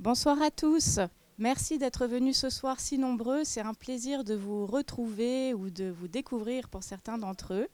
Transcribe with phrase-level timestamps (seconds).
[0.00, 1.00] Bonsoir à tous.
[1.38, 3.42] Merci d'être venus ce soir si nombreux.
[3.42, 7.66] C'est un plaisir de vous retrouver ou de vous découvrir pour certains d'entre eux.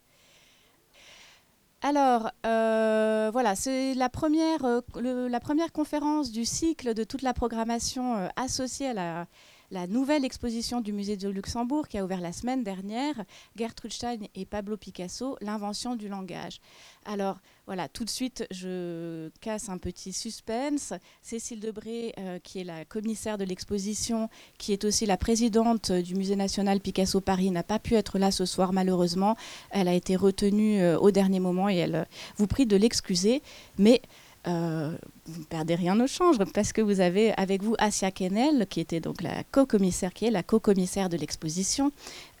[1.83, 7.35] Alors, euh, voilà, c'est la première, euh, la première conférence du cycle de toute la
[7.35, 9.27] programmation euh, associée à la,
[9.69, 13.23] la nouvelle exposition du musée de Luxembourg qui a ouvert la semaine dernière,
[13.55, 16.59] Gertrude Stein et Pablo Picasso, l'invention du langage.
[17.05, 17.37] Alors
[17.67, 20.93] voilà, tout de suite, je casse un petit suspense.
[21.23, 24.29] Cécile Debré, euh, qui est la commissaire de l'exposition,
[24.59, 28.29] qui est aussi la présidente du musée national Picasso Paris, n'a pas pu être là
[28.29, 29.35] ce soir malheureusement.
[29.71, 32.03] Elle a été retenue euh, au dernier moment et elle euh,
[32.37, 33.41] vous prie de l'excuser.
[33.79, 34.01] Mais
[34.47, 34.95] euh,
[35.25, 38.79] vous ne perdez rien au change parce que vous avez avec vous Asia Kennel, qui
[38.79, 41.91] était donc la co-commissaire, qui est la co-commissaire de l'exposition,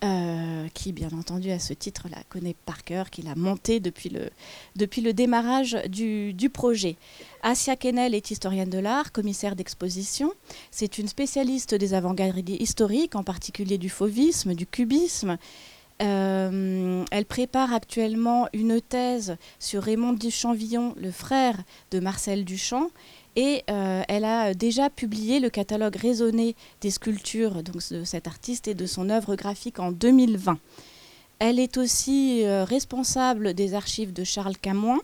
[0.03, 4.09] euh, qui bien entendu à ce titre la connaît par cœur, qui l'a montée depuis
[4.09, 4.29] le,
[4.75, 6.95] depuis le démarrage du, du projet.
[7.41, 10.31] Asia Kennel est historienne de l'art, commissaire d'exposition.
[10.69, 15.37] C'est une spécialiste des avant-gardes historiques, en particulier du fauvisme, du cubisme.
[16.01, 21.57] Euh, elle prépare actuellement une thèse sur Raymond Duchamp-Villon, le frère
[21.91, 22.89] de Marcel Duchamp,
[23.37, 28.67] et euh, elle a déjà publié le catalogue raisonné des sculptures donc, de cet artiste
[28.67, 30.57] et de son œuvre graphique en 2020.
[31.39, 34.99] Elle est aussi euh, responsable des archives de Charles Camoin.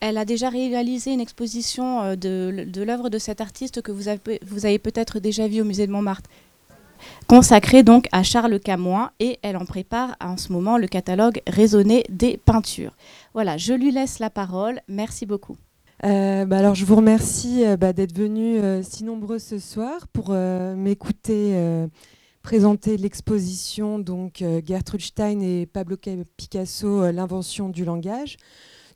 [0.00, 5.20] Elle a déjà réalisé une exposition de, l'œuvre de cet artiste que vous avez, peut-être
[5.20, 6.30] déjà vu au musée de Montmartre,
[7.26, 12.04] consacrée donc à Charles Camoin et elle en prépare en ce moment le catalogue raisonné
[12.08, 12.96] des peintures.
[13.34, 14.80] Voilà, je lui laisse la parole.
[14.88, 15.56] Merci beaucoup.
[16.04, 20.08] Euh, bah alors je vous remercie euh, bah, d'être venus euh, si nombreux ce soir
[20.08, 21.54] pour m'écouter
[22.42, 25.96] présenter l'exposition donc Gertrude Stein et Pablo
[26.38, 28.38] Picasso l'invention du langage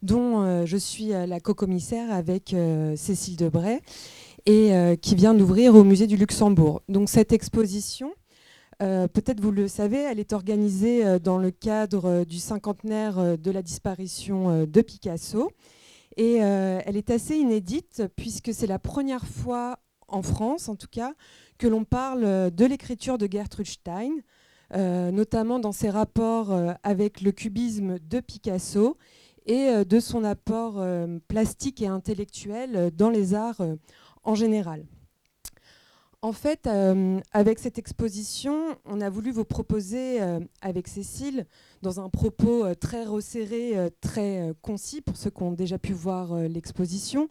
[0.01, 2.55] dont je suis la co-commissaire avec
[2.97, 3.81] Cécile Debray
[4.47, 6.83] et euh, qui vient d'ouvrir au musée du Luxembourg.
[6.89, 8.13] Donc cette exposition,
[8.83, 13.51] euh, peut-être vous le savez, elle est organisée euh, dans le cadre du cinquantenaire de
[13.51, 15.51] la disparition de Picasso.
[16.17, 21.13] Et elle est assez inédite puisque c'est la première fois en France, en tout cas,
[21.59, 24.13] que l'on parle de l'écriture de Gertrude Stein,
[24.73, 28.97] notamment dans ses rapports avec le cubisme de Picasso
[29.47, 30.81] et de son apport
[31.27, 33.63] plastique et intellectuel dans les arts
[34.25, 34.85] en général.
[36.25, 41.45] En fait, euh, avec cette exposition, on a voulu vous proposer, euh, avec Cécile,
[41.83, 46.35] dans un propos euh, très resserré, très concis, pour ceux qui ont déjà pu voir
[46.49, 47.29] l'exposition,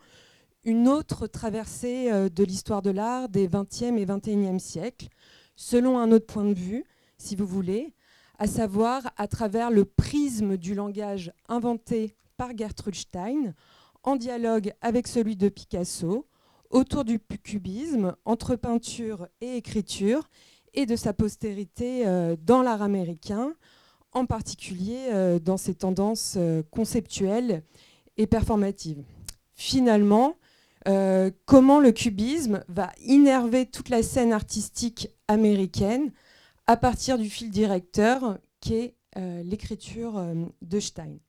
[0.63, 5.07] une autre traversée de l'histoire de l'art des 20e et 21e siècles,
[5.55, 6.85] selon un autre point de vue,
[7.17, 7.95] si vous voulez,
[8.37, 13.55] à savoir à travers le prisme du langage inventé par Gertrude Stein,
[14.03, 16.27] en dialogue avec celui de Picasso,
[16.73, 20.27] autour du cubisme, entre peinture et écriture,
[20.73, 23.53] et de sa postérité euh, dans l'art américain,
[24.11, 27.63] en particulier euh, dans ses tendances euh, conceptuelles
[28.17, 29.03] et performatives.
[29.53, 30.35] Finalement,
[31.45, 36.11] comment le cubisme va innerver toute la scène artistique américaine
[36.67, 40.21] à partir du fil directeur qu'est l'écriture
[40.61, 41.19] de Stein?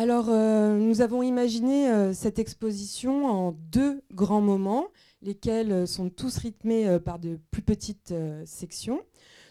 [0.00, 4.86] Alors, euh, nous avons imaginé euh, cette exposition en deux grands moments,
[5.22, 8.14] lesquels euh, sont tous rythmés par de plus petites
[8.44, 9.00] sections.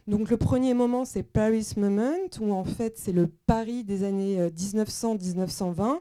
[0.07, 4.39] Donc, le premier moment, c'est Paris Moment, où en fait, c'est le Paris des années
[4.39, 5.99] euh, 1900-1920,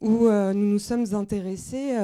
[0.00, 1.94] où nous nous sommes intéressés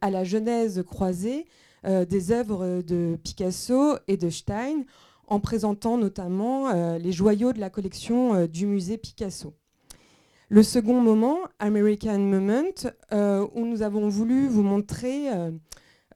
[0.00, 1.46] à la genèse croisée
[1.84, 4.84] des œuvres de Picasso et de Stein,
[5.26, 9.54] en présentant notamment les joyaux de la collection du musée Picasso.
[10.48, 15.50] Le second moment, American Moment, euh, où nous avons voulu vous montrer euh,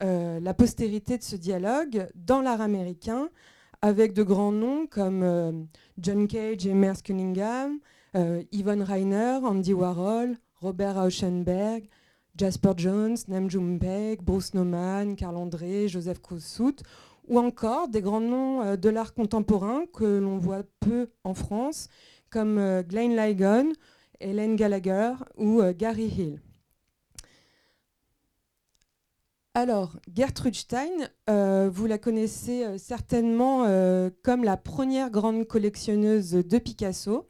[0.05, 3.29] euh, la postérité de ce dialogue dans l'art américain,
[3.83, 5.67] avec de grands noms comme
[5.99, 7.81] John Cage et Merce Cunningham,
[8.53, 11.89] Yvonne Reiner, Andy Warhol, Robert Rauschenberg,
[12.37, 13.81] Jasper Jones, Nam June
[14.23, 16.77] Bruce Nauman, Carl André, Joseph Koussout,
[17.27, 21.89] ou encore des grands noms de l'art contemporain que l'on voit peu en France,
[22.29, 23.73] comme Glenn Ligon,
[24.21, 26.41] Helen Gallagher ou euh, Gary Hill.
[29.55, 33.65] Alors, Gertrude Stein, euh, vous la connaissez euh, certainement
[34.23, 37.29] comme la première grande collectionneuse de Picasso,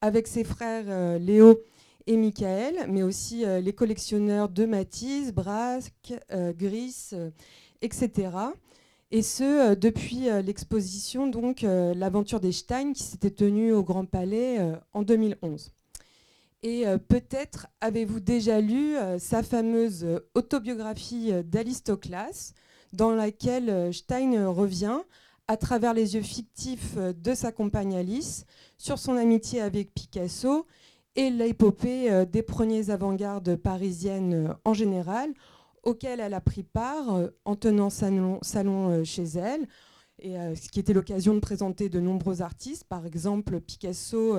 [0.00, 1.58] avec ses frères Léo
[2.06, 7.10] et Michael, mais aussi les collectionneurs de Matisse, Braque, Gris,
[7.80, 8.30] etc.
[9.10, 14.58] Et ce, depuis l'exposition, donc l'aventure des Stein, qui s'était tenue au Grand Palais
[14.92, 15.75] en 2011.
[16.62, 22.54] Et peut-être avez-vous déjà lu sa fameuse autobiographie d'Alistoclas,
[22.92, 24.98] dans laquelle Stein revient
[25.46, 28.46] à travers les yeux fictifs de sa compagne Alice
[28.78, 30.66] sur son amitié avec Picasso
[31.14, 35.32] et l'épopée des premiers avant-gardes parisiennes en général,
[35.86, 39.66] auquel elle a pris part euh, en tenant salon, salon euh, chez elle,
[40.18, 42.84] et, euh, ce qui était l'occasion de présenter de nombreux artistes.
[42.84, 44.36] Par exemple, Picasso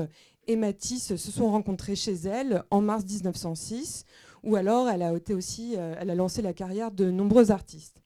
[0.47, 4.05] et Matisse se sont rencontrés chez elle en mars 1906,
[4.43, 8.01] ou alors elle a, été aussi, elle a lancé la carrière de nombreux artistes.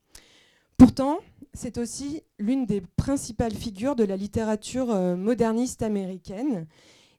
[0.77, 1.19] Pourtant,
[1.53, 6.67] c'est aussi l'une des principales figures de la littérature moderniste américaine.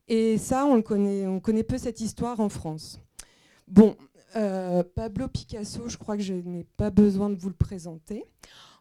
[0.09, 3.01] Et ça, on, le connaît, on connaît peu cette histoire en France.
[3.69, 3.97] Bon,
[4.37, 8.25] euh, Pablo Picasso, je crois que je n'ai pas besoin de vous le présenter.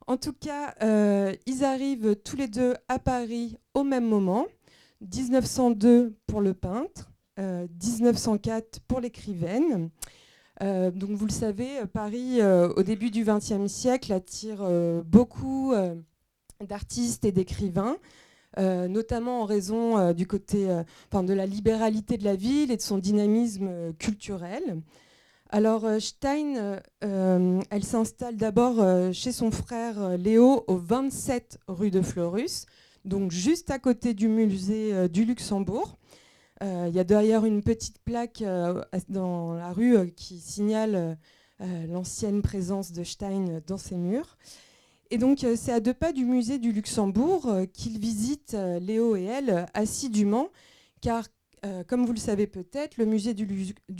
[0.07, 4.47] En tout cas, euh, ils arrivent tous les deux à Paris au même moment.
[5.01, 9.89] 1902 pour le peintre, 1904 euh, pour l'écrivaine.
[10.59, 14.63] donc vous le savez, Paris, au début du XXe siècle, attire
[15.03, 15.73] beaucoup
[16.63, 17.97] d'artistes et d'écrivains.
[18.57, 23.93] notamment en raison du côté, de la libéralité de la ville et de son dynamisme
[23.97, 24.81] culturel.
[25.53, 31.91] Alors euh, Stein, euh, euh, elle s'installe d'abord chez son frère Léo au 27 rue
[31.91, 32.65] de Fleurus,
[33.05, 35.97] donc juste à côté du musée du Luxembourg.
[36.61, 38.43] Il y a d'ailleurs une petite plaque
[39.09, 41.17] dans la rue qui signale
[41.59, 44.37] l'ancienne présence de Stein dans ses murs.
[45.09, 49.65] Et donc c'est à deux pas du musée du Luxembourg qu'ils visitent Léo et elle
[49.73, 50.49] assidûment,
[51.01, 51.25] car
[51.63, 53.45] euh, comme vous le savez peut-être, le musée du,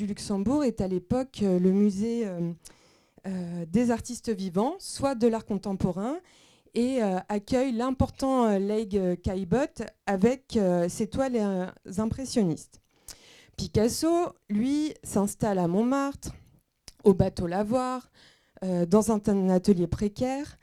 [0.08, 6.18] Luxembourg est à l'époque euh, le musée euh, des artistes vivants, soit de l'art contemporain,
[6.74, 10.58] et accueille l'important Leigh Caillebotte avec
[10.88, 12.82] ses toiles impressionnistes.
[13.58, 16.32] Picasso, lui, s'installe à Montmartre,
[17.04, 18.10] au bateau Lavoir,
[18.62, 20.58] dans un, atelier précaire,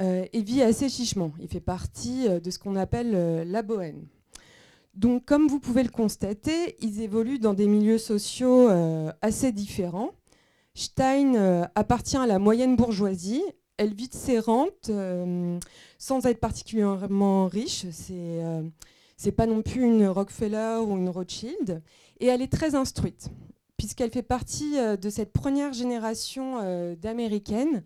[0.00, 1.32] et vit assez chichement.
[1.40, 4.06] Il fait partie de ce qu'on appelle la bohème.
[4.98, 10.10] Donc, comme vous pouvez le constater, ils évoluent dans des milieux sociaux euh, assez différents.
[10.74, 13.44] Stein euh, appartient à la moyenne bourgeoisie.
[13.78, 15.58] Elle vit de ses rentes euh,
[15.98, 17.86] sans être particulièrement riche.
[17.90, 18.42] C'est
[19.24, 21.82] n'est pas non plus une Rockefeller ou une Rothschild.
[22.20, 23.30] Et elle est très instruite,
[23.76, 27.82] puisqu'elle fait partie de cette première génération d'Américaines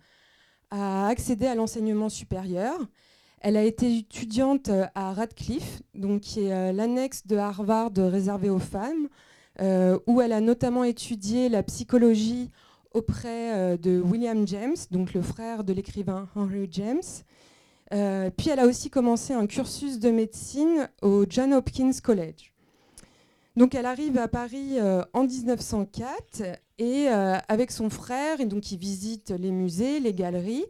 [0.71, 2.79] à accéder à l'enseignement supérieur.
[3.43, 8.51] Elle a été étudiante euh, à Radcliffe, donc qui est euh, l'annexe de Harvard réservée
[8.51, 9.09] aux femmes,
[9.61, 12.51] euh, où elle a notamment étudié la psychologie
[12.95, 17.01] auprès de William James, donc le frère de l'écrivain Henry James.
[17.91, 22.53] puis elle a aussi commencé un cursus de médecine au John Hopkins College.
[23.57, 24.79] Donc elle arrive à Paris
[25.13, 26.43] en 1904
[26.79, 30.65] et avec son frère, et donc ils visitent les musées, les galeries,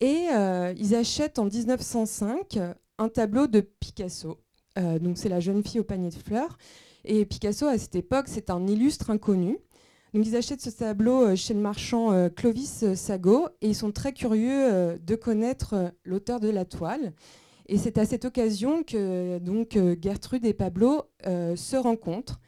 [0.00, 2.58] et euh, ils achètent en 1905
[2.98, 4.38] un tableau de Picasso.
[4.78, 6.58] Euh, donc c'est la jeune fille au panier de fleurs.
[7.04, 9.58] Et Picasso, à cette époque, c'est un illustre inconnu.
[10.18, 14.98] Ils achètent ce tableau euh, chez le marchand Clovis Sago et ils sont très curieux
[14.98, 17.12] de connaître l'auteur de la toile.
[17.66, 22.40] Et c'est à cette occasion que donc, Gertrude et Pablo se rencontrent.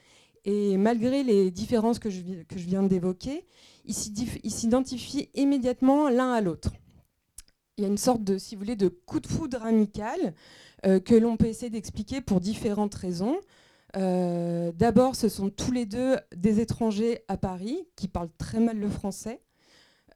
[0.44, 2.23] Et malgré les différences que je,
[2.55, 3.44] viens d'évoquer,
[3.85, 6.70] ils s'identifient immédiatement l'un à l'autre
[7.79, 10.34] il y a une sorte de, si vous voulez, de coup de foudre amical
[10.84, 13.39] euh, que l'on peut essayer d'expliquer pour différentes raisons.
[13.96, 18.78] Euh, d'abord, ce sont tous les deux des étrangers à Paris qui parlent très mal
[18.78, 19.40] le français.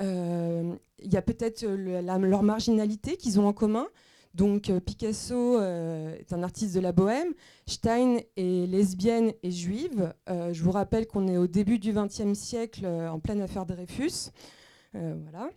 [0.01, 3.87] Euh, il y a peut-être leur marginalité qu'ils ont en commun.
[4.35, 7.35] Donc Picasso est un artiste de la bohème,
[7.67, 10.15] Stein est lesbienne et juive.
[10.27, 14.31] je vous rappelle qu'on est au début du XXe siècle en pleine affaire Dreyfus.
[14.95, 15.51] voilà.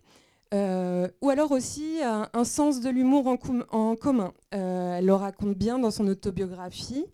[0.54, 4.32] Euh, ou alors aussi un, sens de l'humour en, commun.
[4.54, 7.06] Euh, elle le raconte bien dans son autobiographie.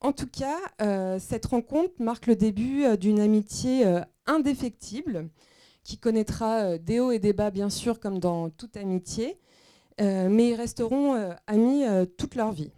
[0.00, 3.84] En tout cas, euh, cette rencontre marque le début d'une amitié
[4.26, 5.28] indéfectible
[5.84, 9.38] qui connaîtra des hauts et des bas, bien sûr, comme dans toute amitié,
[9.98, 11.84] mais ils resteront amis
[12.16, 12.72] toute leur vie.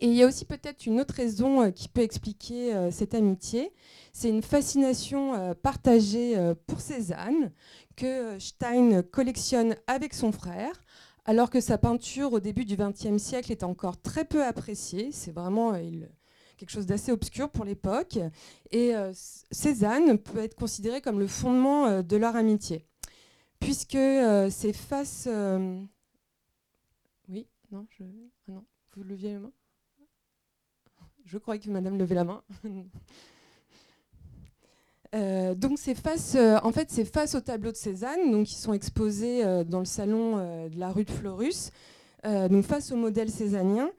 [0.00, 3.72] Et il y a aussi peut-être une autre raison qui peut expliquer cette amitié,
[4.12, 7.50] c'est une fascination partagée pour Cézanne,
[7.96, 10.80] que Stein collectionne avec son frère,
[11.24, 15.10] alors que sa peinture au début du XXe siècle est encore très peu appréciée.
[15.12, 15.90] C'est vraiment euh,
[16.56, 18.18] quelque chose d'assez obscur pour l'époque.
[18.70, 19.12] Et euh,
[19.50, 22.84] Cézanne peut être considéré comme le fondement euh, de leur amitié,
[23.60, 23.98] puisque
[24.50, 25.28] c'est face...
[27.28, 28.04] Oui, non, je...
[28.48, 29.52] Ah non, vous leviez la main?
[31.24, 32.42] Je crois que madame levait la main.
[35.14, 38.54] Euh, donc c'est face, euh, en fait, c'est face au tableau de Cézanne, donc qui
[38.54, 41.70] sont exposés euh, dans le salon de la rue de Fleurus,
[42.24, 43.90] donc face au modèle cézannien,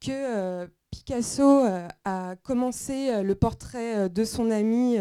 [0.00, 1.64] que Picasso
[2.04, 4.96] a commencé le portrait de son ami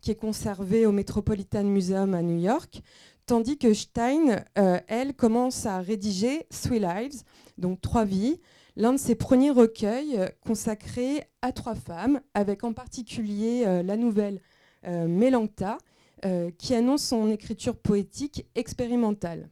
[0.00, 2.80] qui est conservé au Metropolitan Museum à New York,
[3.26, 7.24] tandis que Stein, elle, commence à rédiger Three Lives,
[7.58, 8.40] donc trois vies,
[8.74, 14.40] l'un de ses premiers recueils consacrés à trois femmes, avec en particulier la nouvelle
[14.86, 15.76] euh, Mélancta,
[16.24, 19.50] euh, qui annonce son écriture poétique expérimentale.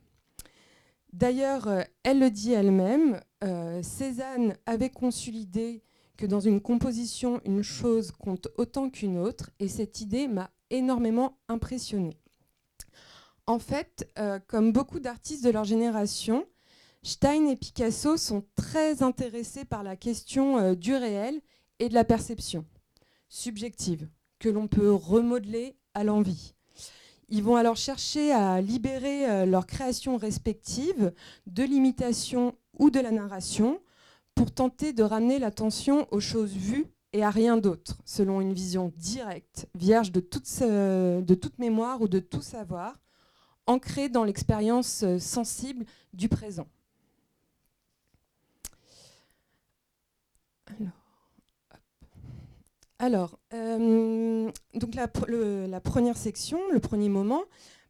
[1.12, 3.20] D'ailleurs, euh, elle le dit elle-même,
[3.82, 5.82] Cézanne avait conçu l'idée
[6.16, 11.38] que dans une composition, une chose compte autant qu'une autre, et cette idée m'a énormément
[11.48, 12.18] impressionnée.
[13.46, 14.10] En fait,
[14.46, 16.46] comme beaucoup d'artistes de leur génération,
[17.02, 21.40] Stein et Picasso sont très intéressés par la question du réel
[21.78, 22.64] et de la perception
[23.28, 26.54] subjective que l'on peut remodeler à l'envie.
[27.28, 31.12] Ils vont alors chercher à libérer euh, leurs créations respectives
[31.48, 33.80] de l'imitation ou de la narration
[34.34, 38.92] pour tenter de ramener l'attention aux choses vues et à rien d'autre, selon une vision
[38.96, 42.98] directe, vierge de toute, de toute mémoire ou de tout savoir,
[43.66, 46.68] ancrée dans l'expérience euh, sensible du présent.
[52.98, 53.38] Alors.
[53.52, 57.42] Euh, donc la, première section, le premier moment,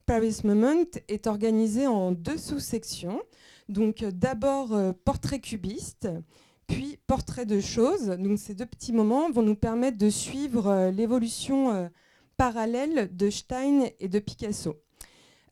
[0.05, 3.21] Paris Moment, est organisé en deux sous-sections.
[3.69, 6.09] Donc d'abord euh, portrait cubiste,
[6.67, 8.07] puis portrait de choses.
[8.07, 11.91] Donc ces deux petits moments vont nous permettre de suivre euh, l'évolution
[12.37, 14.77] parallèle de Stein et de Picasso.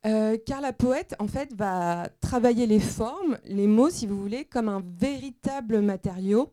[0.02, 4.68] car la poète, en fait, va travailler les formes, les mots, si vous voulez, comme
[4.68, 6.52] un véritable matériau,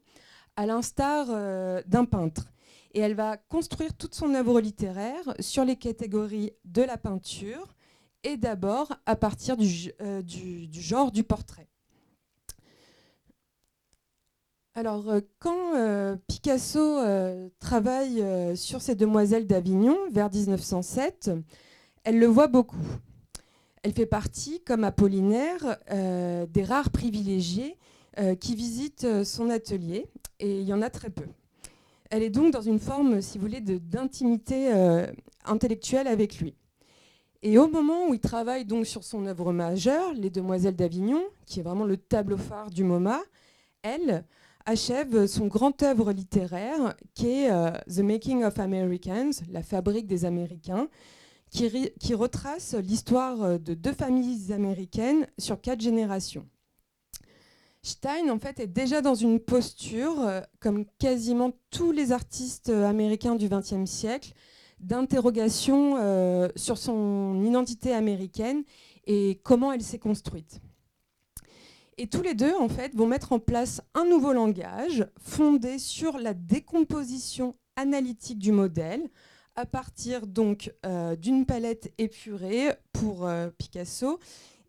[0.55, 1.27] à l'instar
[1.85, 2.51] d'un peintre
[2.93, 7.67] et elle va construire toute son œuvre littéraire sur les catégories de la peinture
[8.23, 10.21] et d'abord à partir du, euh,
[10.71, 11.67] genre du portrait.
[14.73, 17.01] Alors, euh, quand euh, Picasso
[17.59, 18.23] travaille
[18.55, 21.31] sur ces demoiselles d'Avignon vers 1907,
[22.03, 22.85] elle le voit beaucoup.
[23.83, 27.77] Elle fait partie, comme Apollinaire, des rares privilégiés
[28.39, 30.05] qui visitent son atelier,
[30.39, 31.25] et il y en a très peu.
[32.11, 34.71] Elle est donc dans une forme, si vous voulez, d'intimité
[35.45, 36.55] intellectuelle avec lui.
[37.43, 41.59] Et au moment où il travaille donc sur son œuvre majeure, Les Demoiselles d'Avignon, qui
[41.59, 43.19] est vraiment le tableau phare du MoMA,
[43.81, 44.23] elle
[44.65, 50.23] achève son grand œuvre littéraire qui est euh, The Making of Americans, la fabrique des
[50.25, 50.87] Américains,
[51.49, 56.47] qui, retrace l'histoire euh, de deux familles américaines sur quatre générations.
[57.81, 63.33] Stein, en fait, est déjà dans une posture, euh, comme quasiment tous les artistes américains
[63.33, 64.33] du XXe siècle,
[64.81, 68.63] d'interrogation euh, sur son identité américaine
[69.05, 70.59] et comment elle s'est construite.
[71.97, 76.17] Et tous les deux, en fait, vont mettre en place un nouveau langage fondé sur
[76.17, 79.07] la décomposition analytique du modèle,
[79.55, 80.73] à partir donc
[81.19, 84.19] d'une palette épurée pour Picasso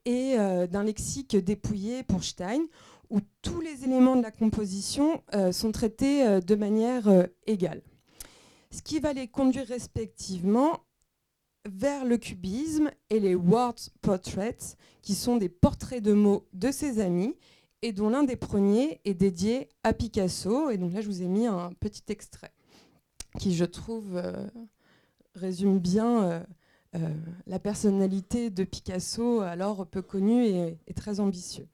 [0.04, 2.66] et d'un lexique dépouillé pour Stein,
[3.12, 7.82] où tous les éléments de la composition euh, sont traités euh, de manière euh, égale.
[8.72, 10.80] Ce qui va les conduire respectivement
[11.64, 17.00] vers le cubisme et les word portraits, qui sont des portraits de mots de ses
[17.00, 17.36] amis,
[17.82, 20.70] et dont l'un des premiers est dédié à Picasso.
[20.70, 22.52] Et donc là, je vous ai mis un petit extrait
[23.38, 24.20] qui, je trouve,
[25.34, 26.44] résume bien
[27.46, 31.68] la personnalité de Picasso, alors peu connu et très ambitieux.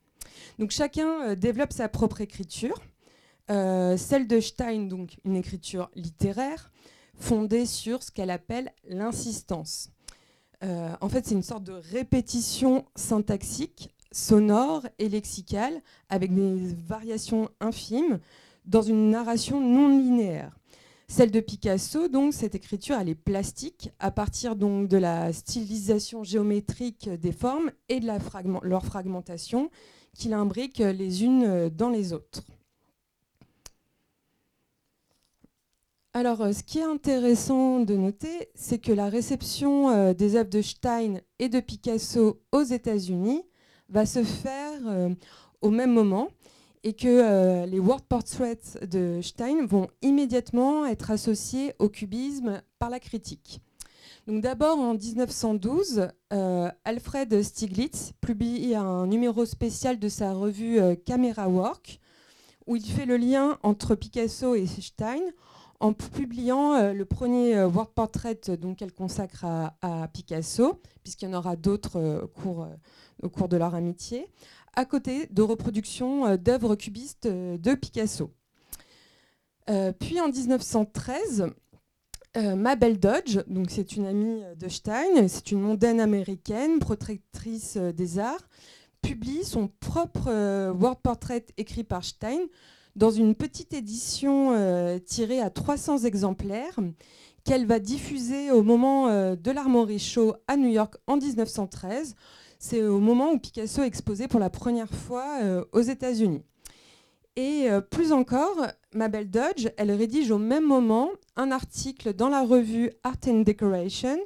[0.58, 2.80] Donc chacun euh, développe sa propre écriture.
[3.50, 6.70] Euh, celle de Stein, donc une écriture littéraire,
[7.14, 9.90] fondée sur ce qu'elle appelle l'insistance.
[10.62, 17.48] Euh, en fait, c'est une sorte de répétition syntaxique, sonore et lexicale, avec des variations
[17.60, 18.18] infimes,
[18.66, 20.54] dans une narration non linéaire.
[21.10, 26.22] Celle de Picasso, donc, cette écriture, elle est plastique, à partir donc de la stylisation
[26.22, 28.06] géométrique des formes et de
[28.68, 29.70] leur fragmentation,
[30.12, 32.42] qu'il imbrique les unes dans les autres.
[36.18, 40.50] Alors, euh, ce qui est intéressant de noter, c'est que la réception euh, des œuvres
[40.50, 43.44] de Stein et de Picasso aux États-Unis
[43.88, 45.10] va se faire euh,
[45.60, 46.26] au même moment
[46.82, 52.98] et que les word portraits de Stein vont immédiatement être associés au cubisme par la
[52.98, 53.60] critique.
[54.26, 61.48] Donc d'abord en 1912, euh, Alfred Stieglitz publie un numéro spécial de sa revue Camera
[61.48, 62.00] Work
[62.66, 65.22] où il fait le lien entre Picasso et Stein
[65.80, 68.40] en publiant le premier World Portrait
[68.76, 72.28] qu'elle consacre à, Picasso, puisqu'il y en aura d'autres
[73.22, 74.26] au cours de leur amitié,
[74.74, 78.32] à côté de reproductions d'œuvres cubistes de Picasso.
[80.00, 81.52] puis en 1913,
[82.36, 88.18] euh, Mabel Dodge, c'est une amie de Stein, c'est une mondaine américaine, protectrice euh, des
[88.18, 88.48] arts,
[89.00, 92.38] publie son propre euh, World Portrait écrit par Stein
[92.98, 96.78] dans une petite édition tirée à 300 exemplaires
[97.44, 102.14] qu'elle va diffuser au moment de l'Armory Show à New York en 1913.
[102.58, 105.38] C'est au moment où Picasso exposait pour la première fois
[105.72, 106.42] aux États-Unis.
[107.38, 112.42] Et euh, plus encore, Mabel Dodge, elle rédige au même moment un article dans la
[112.42, 114.18] revue Art and Decoration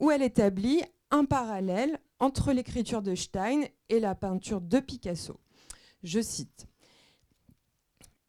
[0.00, 5.40] où elle établit un parallèle entre l'écriture de Stein et la peinture de Picasso.
[6.02, 6.66] Je cite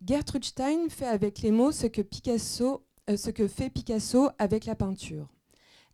[0.05, 4.65] Gertrude Stein fait avec les mots ce que, Picasso, euh, ce que fait Picasso avec
[4.65, 5.29] la peinture.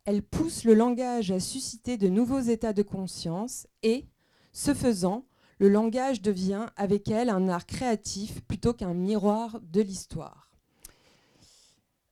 [0.04, 4.06] Elle pousse le langage à susciter de nouveaux états de conscience et,
[4.52, 5.26] ce faisant,
[5.58, 10.50] le langage devient avec elle un art créatif plutôt qu'un miroir de l'histoire.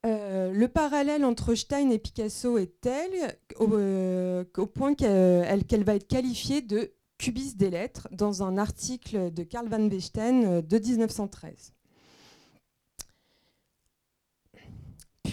[0.06, 3.10] Euh, le parallèle entre Stein et Picasso est tel
[3.56, 9.42] au, euh, point qu'elle va être qualifiée de cubiste des lettres dans un article de
[9.42, 11.72] Karl van euh, de 1913.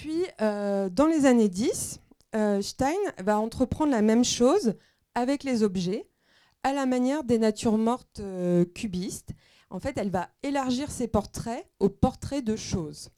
[0.05, 1.99] Puis, dans les années 10,
[2.61, 2.93] Stein
[3.23, 4.75] va entreprendre la même chose
[5.15, 6.07] avec les objets,
[6.61, 9.31] à la manière des natures mortes euh, cubistes.
[9.71, 13.09] En fait, elle va élargir ses portraits aux portraits de choses.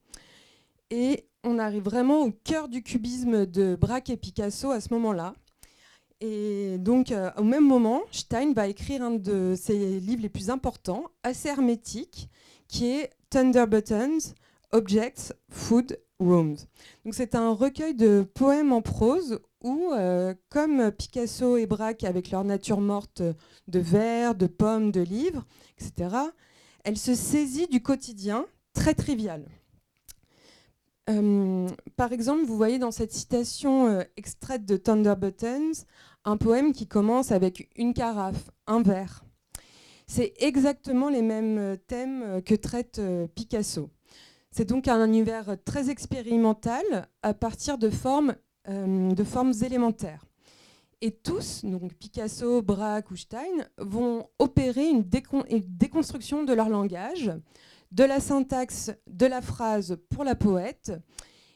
[0.89, 5.33] Et on arrive vraiment au cœur du cubisme de Braque et Picasso à ce moment-là.
[6.21, 10.49] Et donc, euh, au même moment, Stein va écrire un de ses livres les plus
[10.49, 12.29] importants, assez hermétique,
[12.69, 14.19] qui est Thunder Buttons,
[14.71, 16.57] Objects, Food, Rooms.
[17.05, 22.31] Donc, c'est un recueil de poèmes en prose où, euh, comme Picasso et Braque avec
[22.31, 23.21] leur nature morte
[23.67, 25.45] de verre, de pommes, de livres,
[25.79, 26.15] etc.,
[26.83, 29.45] elle se saisit du quotidien très trivial.
[31.09, 35.71] Euh, par exemple, vous voyez dans cette citation euh, extraite de Thunder Buttons
[36.25, 39.23] un poème qui commence avec une carafe, un verre.
[40.07, 43.01] C'est exactement les mêmes thèmes que traite
[43.35, 43.89] Picasso.
[44.57, 46.83] C'est donc un univers très expérimental
[47.21, 48.33] à partir de formes
[48.67, 50.25] euh, de formes élémentaires.
[50.99, 57.31] Et tous, donc Picasso, Braque ou Stein, vont opérer une, déconstruction de leur langage,
[57.91, 60.91] de la syntaxe de la phrase pour la poète,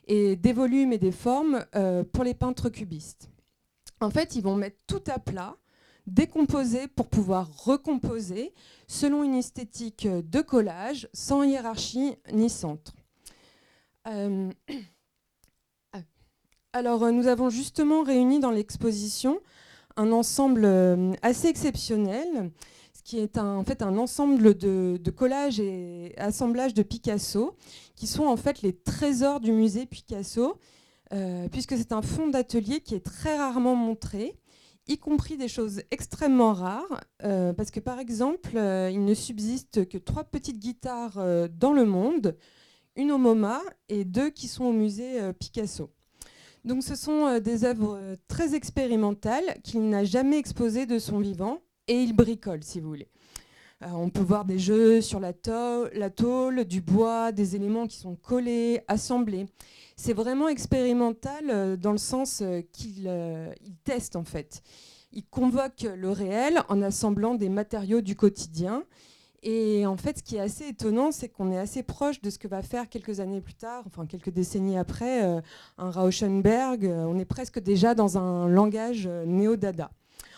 [0.05, 3.31] et des volumes et des formes euh, pour les peintres cubistes.
[3.99, 5.57] En fait, ils vont mettre tout à plat,
[6.07, 8.53] décomposer pour pouvoir recomposer
[8.87, 12.93] selon une esthétique de collage, sans hiérarchie ni centre.
[14.07, 14.49] Euh,
[16.73, 19.39] alors, nous avons justement réuni dans l'exposition
[19.97, 22.51] un ensemble euh, assez exceptionnel,
[22.93, 27.55] ce qui est en fait un ensemble de, collages et assemblages de Picasso,
[27.95, 30.57] qui sont en fait les trésors du musée Picasso,
[31.13, 34.35] euh, puisque c'est un fonds d'atelier qui est très rarement montré,
[34.87, 40.23] y compris des choses extrêmement rares, parce que par exemple, il ne subsiste que trois
[40.23, 41.17] petites guitares
[41.49, 42.35] dans le monde,
[42.95, 45.91] une au MoMA et deux qui sont au musée Picasso.
[46.63, 51.19] Donc ce sont euh, des œuvres euh, très expérimentales qu'il n'a jamais exposées de son
[51.19, 53.07] vivant et il bricole si vous voulez.
[53.83, 58.15] Euh, on peut voir des jeux sur la, tôle, du bois, des éléments qui sont
[58.15, 59.47] collés, assemblés.
[60.03, 62.41] C'est vraiment expérimental dans le sens
[62.73, 63.07] qu'il
[63.83, 64.63] teste en fait.
[65.11, 68.83] Il convoque le réel en assemblant des matériaux du quotidien
[69.43, 72.39] et en fait, ce qui est assez étonnant, c'est qu'on est assez proche de ce
[72.39, 75.39] que va faire quelques années plus tard, enfin quelques décennies après, euh,
[75.77, 76.85] un Rauschenberg.
[76.85, 79.91] Euh, on est presque déjà dans un langage euh, néo-dada.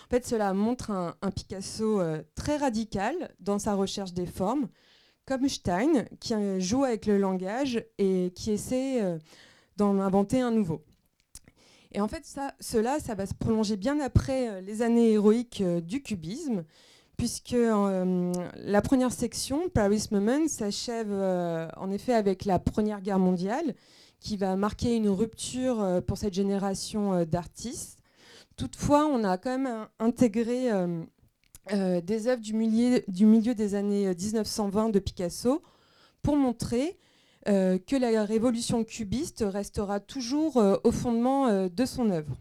[0.06, 2.02] En fait, cela montre un, Picasso
[2.36, 4.68] très radical dans sa recherche des formes,
[5.26, 9.02] comme Stein, qui joue avec le langage et qui essaie
[9.78, 10.82] d'en inventer un nouveau.
[11.92, 12.26] Et en fait,
[12.60, 16.64] cela, ça va se prolonger bien après les années héroïques du cubisme
[17.18, 23.20] puisque euh, la première section, Paris Moment, s'achève euh, en effet avec la Première Guerre
[23.20, 23.76] mondiale,
[24.20, 28.00] qui va marquer une rupture euh, pour cette génération d'artistes.
[28.56, 30.70] Toutefois, on a quand même intégré
[31.72, 35.64] des œuvres du milieu, du milieu, des années 1920 de Picasso
[36.22, 37.00] pour montrer
[37.46, 42.38] que la révolution cubiste restera toujours au fondement de son œuvre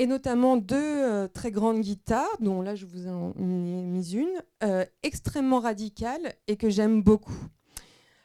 [0.00, 4.42] et notamment deux euh, très grandes guitares, dont là je vous en ai mis une,
[4.64, 7.36] euh, extrêmement radicale et que j'aime beaucoup.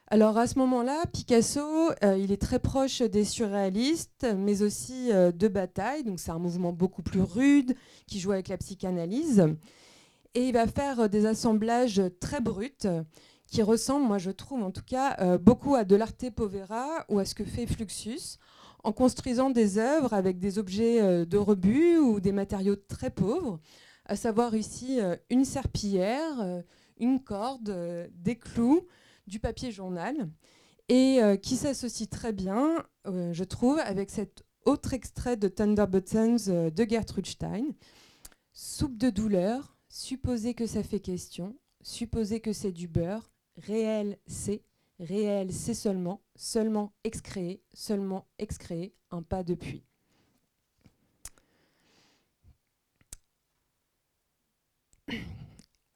[0.08, 5.34] Alors à ce moment-là, Picasso, euh, il est très proche des surréalistes, mais aussi euh,
[5.34, 6.04] de Bataille.
[6.04, 7.76] Donc c'est un mouvement beaucoup plus rude
[8.08, 9.46] qui joue avec la psychanalyse.
[10.34, 12.88] Et il va faire euh, des assemblages très bruts
[13.48, 17.26] qui ressemblent, moi je trouve en tout cas, beaucoup à de l'arte povera ou à
[17.26, 18.38] ce que fait Fluxus,
[18.84, 23.60] en construisant des œuvres avec des objets de rebut ou des matériaux très pauvres,
[24.06, 26.64] à savoir ici une serpillière,
[26.98, 28.88] une corde, des clous,
[29.28, 30.30] du papier journal,
[30.90, 35.86] et euh, qui s'associe très bien, euh, je trouve, avec cet autre extrait de Thunder
[35.88, 37.66] Buttons euh, de Gertrude Stein.
[38.54, 44.62] Soupe de douleur, supposer que ça fait question, supposer que c'est du beurre, réel c'est,
[45.00, 49.84] réel c'est seulement, seulement excréé, seulement excréé, un pas de puits.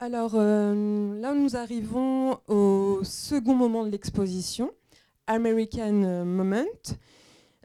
[0.02, 4.70] Alors euh, là, nous arrivons au second moment de l'exposition,
[5.26, 6.64] American Moment,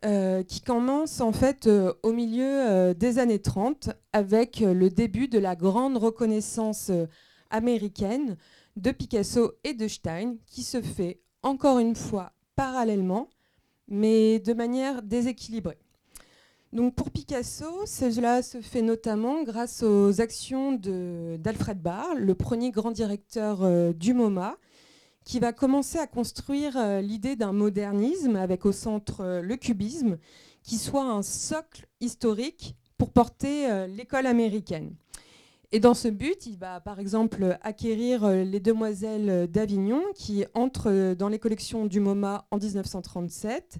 [0.03, 5.39] euh, qui commence en fait euh, au milieu des années 30 avec le début de
[5.39, 6.91] la grande reconnaissance
[7.51, 8.35] américaine
[8.75, 13.29] de Picasso et de Stein, qui se fait encore une fois parallèlement,
[13.87, 15.77] mais de manière déséquilibrée.
[16.73, 22.91] Donc pour Picasso, cela se fait notamment grâce aux actions d'Alfred Barr, le premier grand
[22.91, 24.57] directeur euh, du MoMA,
[25.23, 30.17] qui va commencer à construire euh, l'idée d'un modernisme avec au centre euh, le cubisme,
[30.63, 34.95] qui soit un socle historique pour porter l'école américaine.
[35.75, 41.27] Et dans ce but, il va par exemple acquérir les Demoiselles d'Avignon, qui entrent dans
[41.27, 43.79] les collections du MoMA en 1937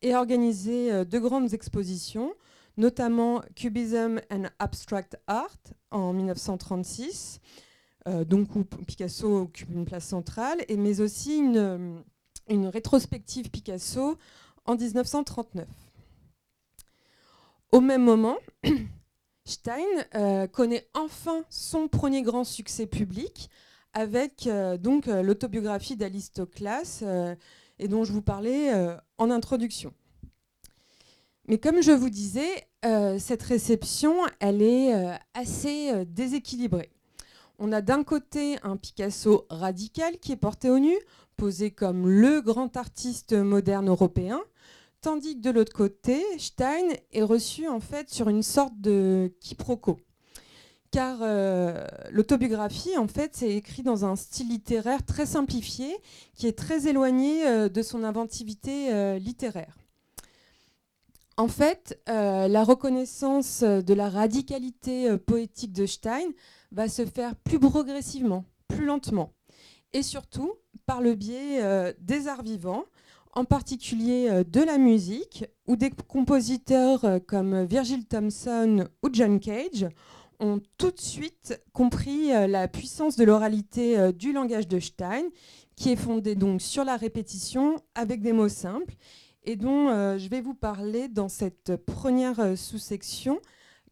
[0.00, 2.32] et organisé euh, de grandes expositions,
[2.78, 5.58] notamment Cubism and Abstract Art
[5.90, 7.42] en 1936,
[8.08, 12.00] euh, donc où Picasso occupe une place centrale, mais aussi euh,
[12.48, 14.16] une rétrospective Picasso
[14.64, 15.68] en 1939.
[17.70, 18.38] Au même moment,
[19.44, 23.50] Stein connaît enfin son premier grand succès public
[23.92, 24.48] avec
[24.80, 27.04] donc l'autobiographie d'Alistoclas
[27.78, 29.92] et dont je vous parlais euh, en introduction.
[31.48, 36.90] Mais comme je vous disais, euh, cette réception, elle est euh, assez déséquilibrée.
[37.58, 40.94] On a d'un côté un Picasso radical qui est porté au nu,
[41.36, 44.40] posé comme le grand artiste moderne européen,
[45.04, 49.98] tandis que de l'autre côté, Stein est reçu en fait sur une sorte de quiproquo
[50.90, 55.92] car euh, l'autobiographie, en fait, c'est écrit dans un style littéraire très simplifié,
[56.36, 59.76] qui est très éloigné euh, de son inventivité euh, littéraire.
[61.36, 66.28] En fait, la reconnaissance de la radicalité poétique de Stein
[66.70, 69.32] va se faire plus progressivement, plus lentement,
[69.92, 70.52] et surtout
[70.86, 72.84] par le biais des arts vivants,
[73.34, 79.88] en particulier de la musique, où des compositeurs comme Virgil Thompson ou John Cage
[80.40, 85.24] ont tout de suite compris euh, la puissance de l'oralité euh, du langage de Stein,
[85.76, 88.94] qui est fondé donc sur la répétition avec des mots simples,
[89.44, 93.40] et dont euh, je vais vous parler dans cette première sous-section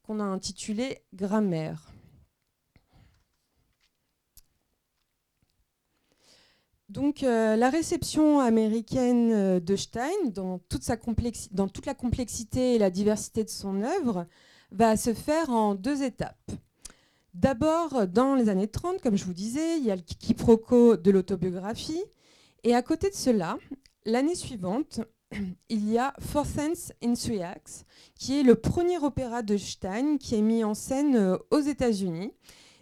[0.03, 1.92] qu'on a intitulée Grammaire.
[6.93, 10.97] Donc la réception américaine de Stein, dans toute, sa
[11.51, 14.27] dans toute la complexité et la diversité de son œuvre,
[14.73, 16.51] va se faire en deux étapes.
[17.33, 21.11] D'abord, dans les années 30, comme je vous disais, il y a le quiproquo de
[21.11, 22.05] l'autobiographie.
[22.63, 23.57] Et à côté de cela,
[24.05, 25.01] l'année suivante,
[25.71, 27.87] il y a Four Sense in Three Acts,
[28.19, 32.35] qui est le premier opéra de Stein qui est mis en scène euh, aux États-Unis.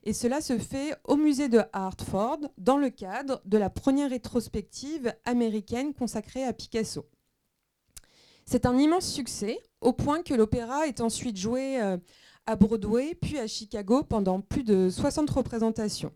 [0.05, 5.15] Et cela se fait au musée de Hartford dans le cadre de la première rétrospective
[5.25, 7.07] américaine consacrée à Picasso.
[8.47, 11.99] C'est un immense succès, au point que l'opéra est ensuite joué euh,
[12.47, 16.13] à Broadway, puis à Chicago pendant plus de 60 représentations.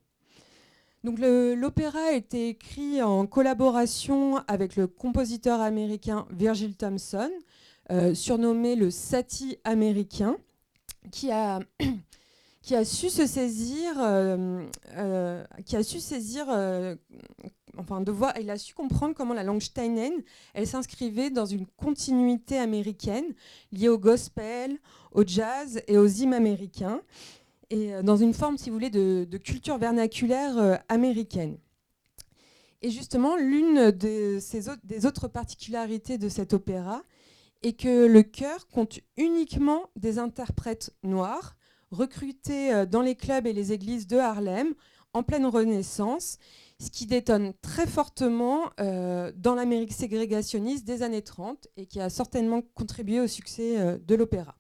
[1.05, 7.31] Donc l'opéra a été écrit en collaboration avec le compositeur américain Virgil Thompson,
[7.91, 10.39] euh, surnommé le Satie américain,
[11.13, 11.61] qui a,
[12.65, 16.47] qui a su se saisir, euh, qui a su saisir
[17.79, 20.13] enfin de voir, il a su comprendre comment la langue steinen,
[20.55, 23.35] elle s'inscrivait dans une continuité américaine
[23.73, 24.79] liée au gospel,
[25.13, 27.01] au jazz et aux hymnes américains,
[27.71, 31.59] et euh, dans une forme, si vous voulez, de, culture vernaculaire euh, américaine.
[32.83, 37.03] Et justement, l'une des autres particularités de cet opéra
[37.63, 41.57] est que le chœur compte uniquement des interprètes noirs
[41.95, 44.75] recrutés euh, dans les clubs et les églises de Harlem
[45.13, 46.39] en pleine renaissance,
[46.81, 52.63] ce qui détonne très fortement dans l'Amérique ségrégationniste des années 30 et qui a certainement
[52.75, 54.57] contribué au succès de l'opéra.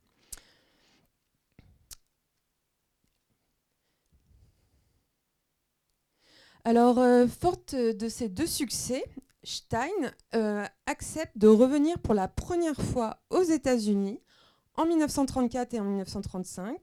[6.64, 9.02] Alors, forte de ces deux succès,
[9.44, 9.88] Stein
[10.34, 14.20] euh, accepte de revenir pour la première fois aux États-Unis
[14.74, 16.80] en 1934 et en 1935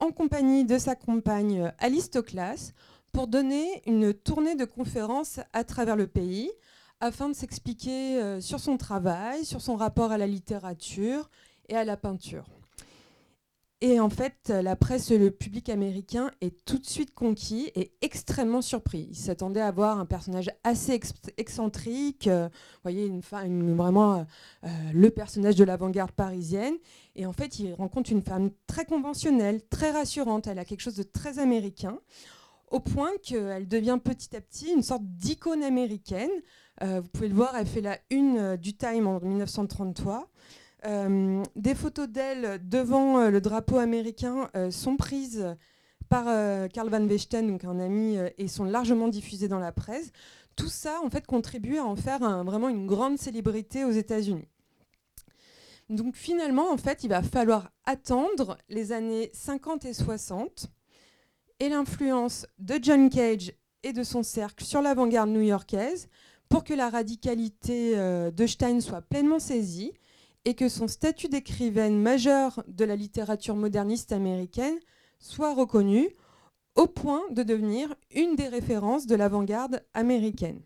[0.00, 2.72] en compagnie de sa compagne euh, Alice Toklas
[3.12, 6.50] pour donner une tournée de conférences à travers le pays
[7.00, 11.30] afin de s'expliquer euh, sur son travail, sur son rapport à la littérature
[11.68, 12.55] et à la peinture.
[13.82, 17.92] Et en fait, la presse et le public américain est tout de suite conquis et
[18.00, 19.08] extrêmement surpris.
[19.10, 20.98] Il s'attendait à voir un personnage assez
[21.36, 22.48] excentrique, euh,
[22.82, 24.24] voyez, une, vraiment euh,
[24.64, 26.74] euh, le personnage de l'avant-garde parisienne.
[27.16, 30.46] Et en fait, il rencontre une femme très conventionnelle, très rassurante.
[30.46, 31.98] Elle a quelque chose de très américain,
[32.70, 36.30] au point qu'elle devient petit à petit une sorte d'icône américaine.
[36.80, 40.30] vous pouvez le voir, elle fait la une du Time en 1933.
[40.84, 45.56] Euh, des photos d'elle devant euh, le drapeau américain euh, sont prises
[46.08, 46.26] par
[46.68, 50.12] Karl Van Vechten, donc un ami, et sont largement diffusées dans la presse.
[50.54, 54.46] Tout ça, en fait, contribue à en faire vraiment une grande célébrité aux États-Unis.
[55.88, 60.68] Donc finalement, en fait, il va falloir attendre les années 50 et 60
[61.58, 66.08] et l'influence de John Cage et de son cercle sur l'avant-garde new-yorkaise
[66.48, 69.92] pour que la radicalité de Stein soit pleinement saisie
[70.46, 74.78] et que son statut d'écrivaine majeure de la littérature moderniste américaine
[75.18, 76.08] soit reconnu
[76.76, 80.60] au point de devenir une des références de l'avant-garde américaine.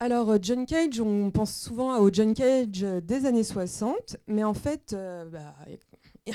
[0.00, 4.92] Alors John Cage, on pense souvent au John Cage des années 60, mais en fait,
[4.92, 5.54] euh, bah,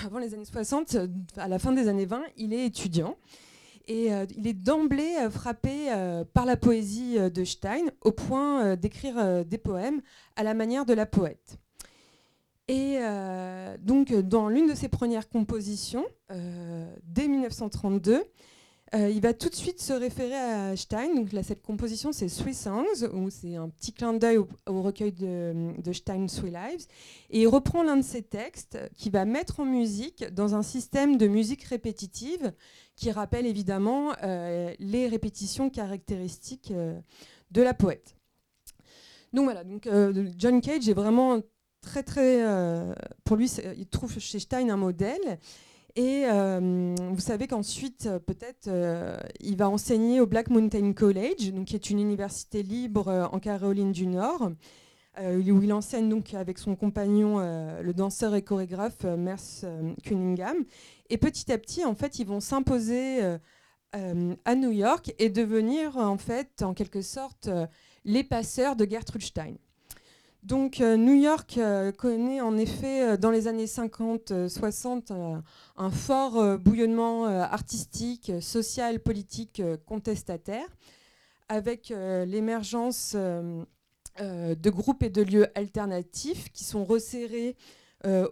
[0.03, 0.97] avant les années 60,
[1.35, 3.17] à la fin des années 20, il est étudiant.
[3.89, 9.45] Euh, il est d'emblée euh, frappé euh, par la poésie de Stein, au point d'écrire
[9.45, 10.01] des poèmes
[10.35, 11.57] à la manière de la poète.
[12.69, 12.99] Et
[13.81, 16.05] donc, dans l'une de ses premières compositions,
[17.03, 18.23] dès 1932,
[18.95, 21.15] euh, il va tout de suite se référer à Stein.
[21.15, 25.73] Donc cette composition, c'est Three Songs, où c'est un petit clin d'œil au, recueil de,
[25.81, 26.85] de Stein, Three Lives.
[27.31, 31.17] Et il reprend l'un de ses textes qu'il va mettre en musique dans un système
[31.17, 32.53] de musique répétitive
[32.95, 36.99] qui rappelle évidemment euh, les répétitions caractéristiques euh,
[37.49, 38.15] de la poète.
[39.33, 39.89] Donc voilà, donc,
[40.37, 41.41] John Cage est vraiment
[41.81, 42.45] très très...
[43.23, 45.39] pour lui, il trouve chez Stein un modèle.
[45.95, 51.53] Et euh, vous savez qu'ensuite, euh, peut-être, euh, il va enseigner au Black Mountain College,
[51.53, 54.51] donc, qui est une université libre en Caroline du Nord,
[55.21, 59.63] où il enseigne donc avec son compagnon, le danseur et chorégraphe Merce
[60.03, 60.57] Cunningham.
[61.11, 63.19] Et petit à petit, en fait, ils vont s'imposer
[63.91, 67.47] à New York et devenir, en fait, en quelque sorte,
[68.05, 69.53] les passeurs de Gertrude Stein.
[70.43, 75.41] Donc euh, New York euh, connaît en effet euh, dans les années 50-60
[75.77, 80.67] un fort bouillonnement artistique, social, politique contestataire,
[81.49, 87.55] avec l'émergence de groupes et de lieux alternatifs qui sont resserrés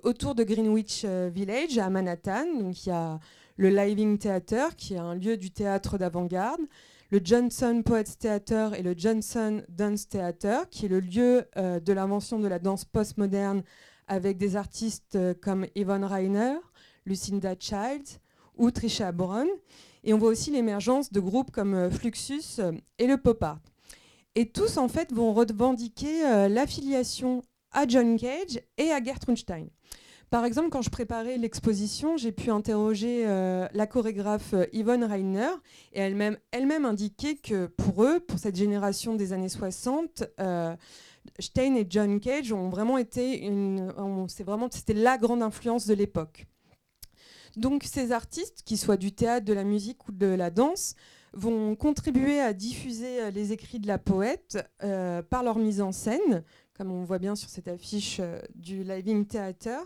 [0.04, 2.46] autour de Greenwich Village à Manhattan.
[2.60, 3.20] Donc il y a
[3.58, 6.62] le Living Theater qui est un lieu du théâtre d'avant-garde
[7.12, 11.92] le Johnson Poets Theater et le Johnson Dance Theater, qui est le lieu euh, de
[11.92, 13.64] l'invention de la danse postmoderne
[14.08, 16.56] avec des artistes euh, comme Yvonne Reiner,
[17.06, 18.20] Lucinda Childs
[18.56, 19.48] ou Trisha Brown.
[20.06, 22.62] Et on voit aussi l'émergence de groupes comme euh, Fluxus
[22.98, 23.60] et le Pop Art.
[24.36, 29.66] Et tous, en fait, vont revendiquer l'affiliation à John Cage et à Gertrude Stein.
[30.32, 35.50] Par exemple, quand je préparais l'exposition, j'ai pu interroger euh, la chorégraphe euh, Yvonne Reiner
[35.92, 40.74] et elle-même elle indiquait que pour eux, pour cette génération des années 60, euh,
[41.38, 43.94] Stein et John Cage ont vraiment été une,
[44.30, 46.48] c'est vraiment c'était la grande influence de l'époque.
[47.58, 50.96] Donc ces artistes, qu'ils soient du théâtre, de la musique ou de la danse,
[51.34, 56.44] vont contribuer à diffuser les écrits de la poète par leur mise en scène,
[56.82, 59.84] comme on voit bien sur cette affiche euh, du Living Theater.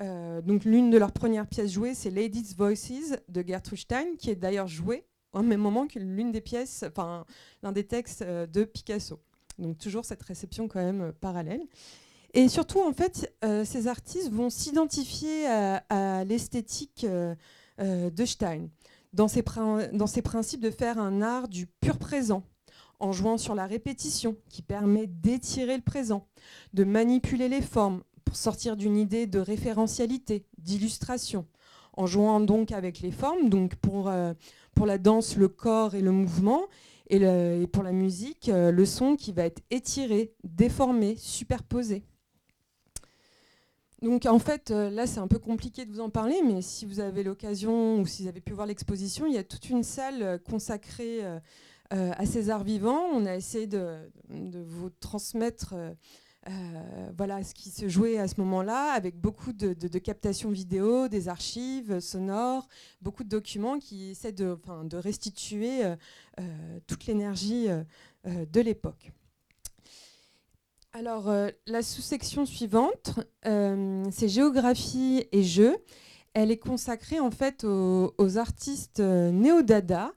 [0.00, 4.30] Euh, donc l'une de leurs premières pièces jouées, c'est Ladies' Voices de Gertrude Stein, qui
[4.30, 7.26] est d'ailleurs jouée au même moment que l'une des pièces, enfin
[7.62, 9.20] l'un des textes euh, de Picasso.
[9.58, 11.60] Donc toujours cette réception quand même parallèle.
[12.32, 13.30] Et surtout, en fait,
[13.66, 18.70] ces artistes vont s'identifier à, l'esthétique de Stein,
[19.12, 19.44] dans ses,
[19.92, 22.42] dans ses principes de faire un art du pur présent,
[23.02, 26.28] en jouant sur la répétition qui permet d'étirer le présent,
[26.72, 31.44] de manipuler les formes pour sortir d'une idée de référentialité, d'illustration,
[31.94, 33.48] en jouant donc avec les formes.
[33.48, 34.10] Donc pour,
[34.74, 36.62] pour la danse, le corps et le mouvement.
[37.08, 37.18] Et,
[37.72, 42.04] pour la musique, le son qui va être étiré, déformé, superposé.
[44.00, 47.00] Donc en fait, là c'est un peu compliqué de vous en parler, mais si vous
[47.00, 50.40] avez l'occasion ou si vous avez pu voir l'exposition, il y a toute une salle
[50.48, 51.20] consacrée
[51.92, 53.04] à ces arts vivants.
[53.12, 55.74] On a essayé de, vous transmettre
[56.48, 61.28] euh, voilà ce qui se jouait à ce moment-là, avec beaucoup de, captations vidéo, des
[61.28, 62.68] archives sonores,
[63.00, 64.56] beaucoup de documents qui essaient de,
[64.92, 65.96] restituer euh,
[66.40, 67.68] euh, toute l'énergie
[68.24, 69.12] de l'époque.
[70.92, 71.32] Alors,
[71.66, 75.76] la sous-section suivante, c'est géographie et jeux.
[76.34, 80.12] Elle est consacrée en fait aux, aux artistes néo-dada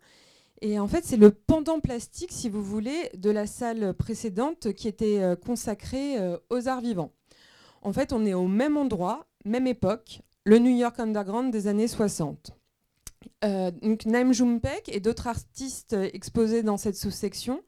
[0.62, 4.88] et en fait, c'est le pendant plastique, si vous voulez, de la salle précédente qui
[4.88, 7.12] était euh, consacrée euh, aux arts vivants.
[7.82, 11.88] En fait, on est au même endroit, même époque, le New York Underground des années
[11.88, 12.52] 60.
[13.44, 13.72] Euh,
[14.06, 17.62] Naim Jumpek et d'autres artistes exposés dans cette sous-section,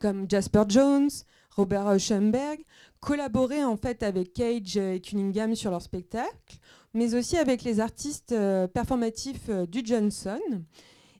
[0.00, 1.10] comme Jasper Jones,
[1.50, 2.58] Robert Schoenberg,
[3.00, 6.58] collaboraient en fait avec Cage et Cunningham sur leur spectacle,
[6.94, 8.34] mais aussi avec les artistes
[8.72, 10.40] performatifs du Johnson.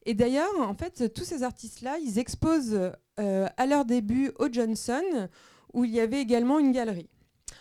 [0.06, 5.28] Et d'ailleurs, en fait, tous ces artistes-là, ils exposent euh, à leur début au Johnson,
[5.72, 7.08] où il y avait également une galerie.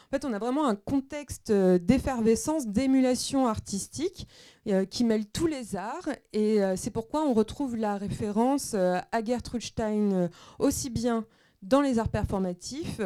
[0.08, 4.28] En fait, on a vraiment un contexte euh, d'effervescence, d'émulation artistique
[4.68, 6.10] euh, qui mêle tous les arts.
[6.34, 10.30] Et c'est pourquoi on retrouve la référence à Gertrude Stein
[10.60, 11.26] aussi bien
[11.62, 13.00] dans les arts performatifs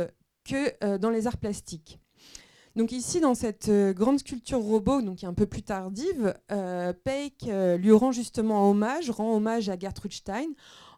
[0.43, 2.00] que dans les arts plastiques.
[2.78, 6.36] Donc ici, dans cette euh, grande sculpture robot, donc qui est un peu plus tardive,
[6.52, 10.50] euh, Peik euh, lui rend justement hommage, rend hommage à Gertrude Stein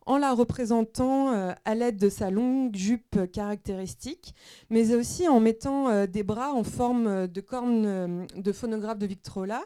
[0.06, 4.34] en la représentant à l'aide de sa longue jupe caractéristique,
[4.72, 9.62] mais aussi en mettant des bras en forme de cornes de phonographe de Victrola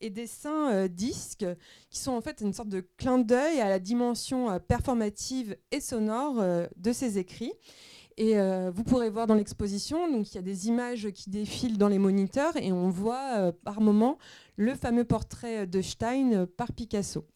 [0.00, 1.46] et des seins disques
[1.90, 6.42] qui sont en fait une sorte de clin d'œil à la dimension performative et sonore
[6.76, 7.52] de ses écrits.
[8.16, 11.78] Et euh, vous pourrez voir dans l'exposition, donc il y a des images qui défilent
[11.78, 14.18] dans les moniteurs et on voit euh, par moment
[14.56, 17.26] le fameux portrait de Stein par Picasso.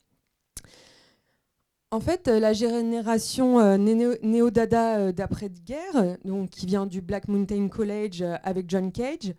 [1.91, 6.17] En fait, la génération euh, néo-dada d'après-guerre,
[6.51, 9.35] qui vient du Black Mountain College avec John Cage,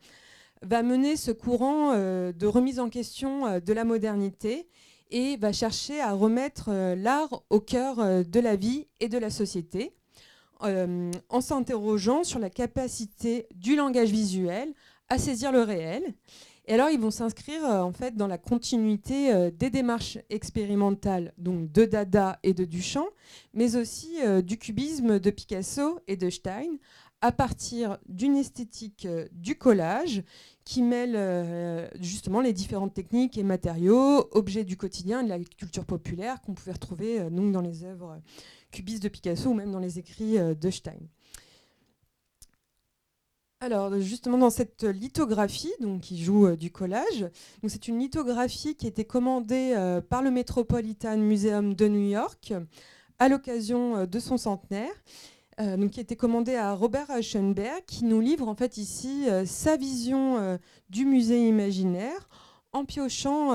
[0.62, 4.68] va mener ce courant de remise en question de la modernité
[5.10, 9.94] et va chercher à remettre l'art au cœur de la vie et de la société
[10.64, 14.74] euh, en s'interrogeant sur la capacité du langage visuel
[15.08, 16.04] à saisir le réel.
[16.68, 21.34] Et alors, ils vont s'inscrire euh, en fait dans la continuité euh, des démarches expérimentales,
[21.38, 23.08] donc de Dada et de Duchamp,
[23.54, 26.78] mais aussi du cubisme de Picasso et de Stein,
[27.22, 30.24] à partir d'une esthétique du collage
[30.64, 36.42] qui mêle justement les différentes techniques et matériaux, objets du quotidien de la culture populaire
[36.42, 38.22] qu'on pouvait retrouver donc dans les œuvres
[38.72, 41.00] cubistes de Picasso ou même dans les écrits euh, de Stein.
[43.62, 47.30] Alors, justement, dans cette lithographie, donc, qui joue euh, du collage,
[47.68, 52.54] c'est une lithographie qui a été commandée euh, par le Metropolitan Museum de New York
[53.18, 54.94] à l'occasion de son centenaire,
[55.60, 59.76] donc, qui a été commandée à Robert Schoenberg, qui nous livre en fait ici sa
[59.76, 60.58] vision
[60.90, 62.30] du musée imaginaire
[62.72, 63.50] en piochant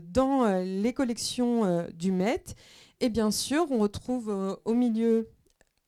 [0.00, 2.54] dans les collections du Met
[3.02, 5.28] et bien sûr, on retrouve euh, au milieu,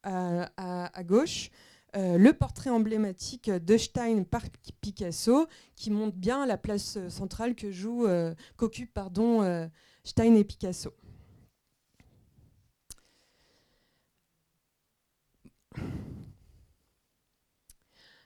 [0.02, 1.50] à, gauche,
[1.96, 4.42] euh, le portrait emblématique de Stein par
[4.80, 5.46] Picasso,
[5.76, 8.08] qui montre bien la place euh, centrale que joue,
[8.56, 8.98] qu'occupent
[10.02, 10.90] Stein et Picasso.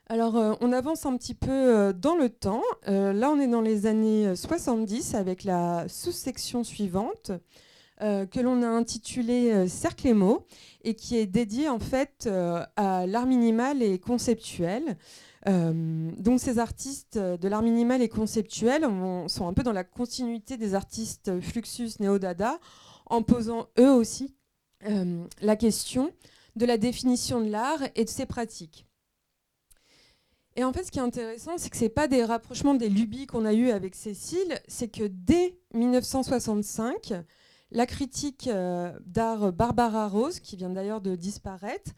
[0.08, 2.62] Alors, on avance un petit peu dans le temps.
[2.86, 7.32] là, on est dans les années 70 avec la sous-section suivante,
[8.00, 10.46] euh, que l'on a intitulé euh, Cercle et mots
[10.84, 14.96] et qui est dédié en fait euh, à l'art minimal et conceptuel.
[15.46, 18.82] donc ces artistes de l'art minimal et conceptuel
[19.28, 22.60] sont un peu dans la continuité des artistes Fluxus Néo-Dada
[23.06, 24.34] en posant eux aussi
[25.40, 26.12] la question
[26.54, 28.87] de la définition de l'art et de ses pratiques.
[30.58, 32.88] Et en fait, ce qui est intéressant, c'est que ce n'est pas des rapprochements des
[32.88, 37.14] lubies qu'on a eu avec Cécile, c'est que dès 1965,
[37.70, 41.92] la critique euh, d'art Barbara Rose, qui vient d'ailleurs de disparaître,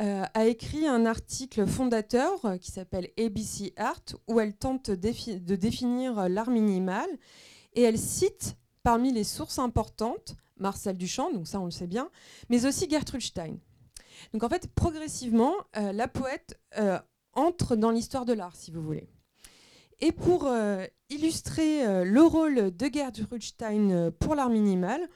[0.00, 5.56] euh, a écrit un article fondateur euh, qui s'appelle ABC Art, où elle tente de
[5.56, 7.08] définir l'art minimal,
[7.72, 8.54] et elle cite
[8.84, 12.08] parmi les sources importantes Marcel Duchamp, donc ça on le sait bien,
[12.48, 13.56] mais aussi Gertrude Stein.
[14.32, 16.60] Donc en fait, progressivement, la poète
[17.36, 19.08] entre dans l'histoire de l'art, si vous voulez.
[20.00, 20.50] Et pour
[21.08, 25.08] illustrer le rôle de Gertrude Stein pour l'art minimal,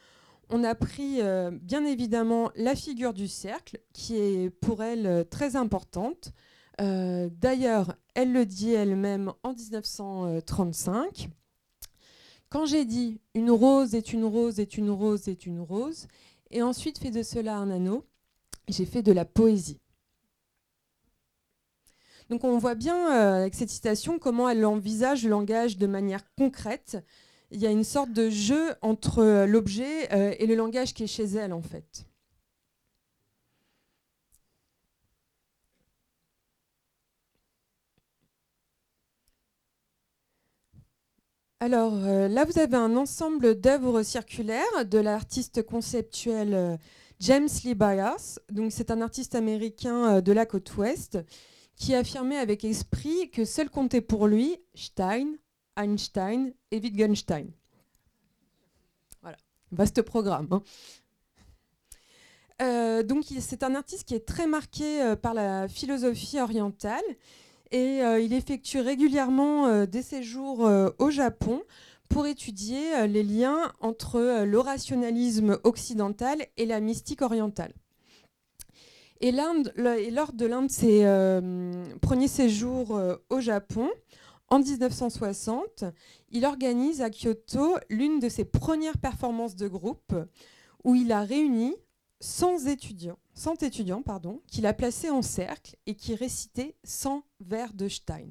[0.50, 1.20] on a pris
[1.60, 6.32] bien évidemment la figure du cercle, qui est pour elle très importante.
[6.78, 11.28] D'ailleurs, elle le dit elle-même en 1935.
[12.50, 16.06] Quand j'ai dit une rose est une rose est une rose est une rose,
[16.50, 18.06] et ensuite fait de cela un anneau,
[18.68, 19.80] j'ai fait de la poésie.
[22.28, 26.22] Donc on voit bien euh, avec cette citation comment elle envisage le langage de manière
[26.36, 26.98] concrète.
[27.50, 31.04] Il y a une sorte de jeu entre euh, l'objet euh, et le langage qui
[31.04, 32.04] est chez elle en fait.
[41.60, 46.78] Alors là, vous avez un ensemble d'œuvres circulaires de l'artiste conceptuel
[47.18, 47.74] James Lee.
[48.52, 51.18] Donc c'est un artiste américain de la côte ouest
[51.78, 55.34] qui affirmait avec esprit que seul comptait pour lui Stein,
[55.76, 57.50] Einstein et Wittgenstein.
[59.22, 59.38] Voilà,
[59.72, 60.48] vaste programme.
[62.60, 63.02] Hein.
[63.04, 67.04] donc c'est un artiste qui est très marqué par la philosophie orientale
[67.70, 71.62] et euh, il effectue régulièrement euh, des séjours euh, au Japon
[72.08, 77.74] pour étudier les liens entre le rationalisme occidental et la mystique orientale.
[79.20, 81.02] Et, lors de l'un de ses
[82.00, 83.00] premiers séjours
[83.30, 83.88] au Japon,
[84.48, 85.84] en 1960,
[86.30, 90.14] il organise à Kyoto l'une de ses premières performances de groupe
[90.84, 91.74] où il a réuni
[92.20, 94.02] 100 étudiants, 100 étudiants
[94.46, 98.28] qu'il a placés en cercle et qui récitaient 100 vers de Stein.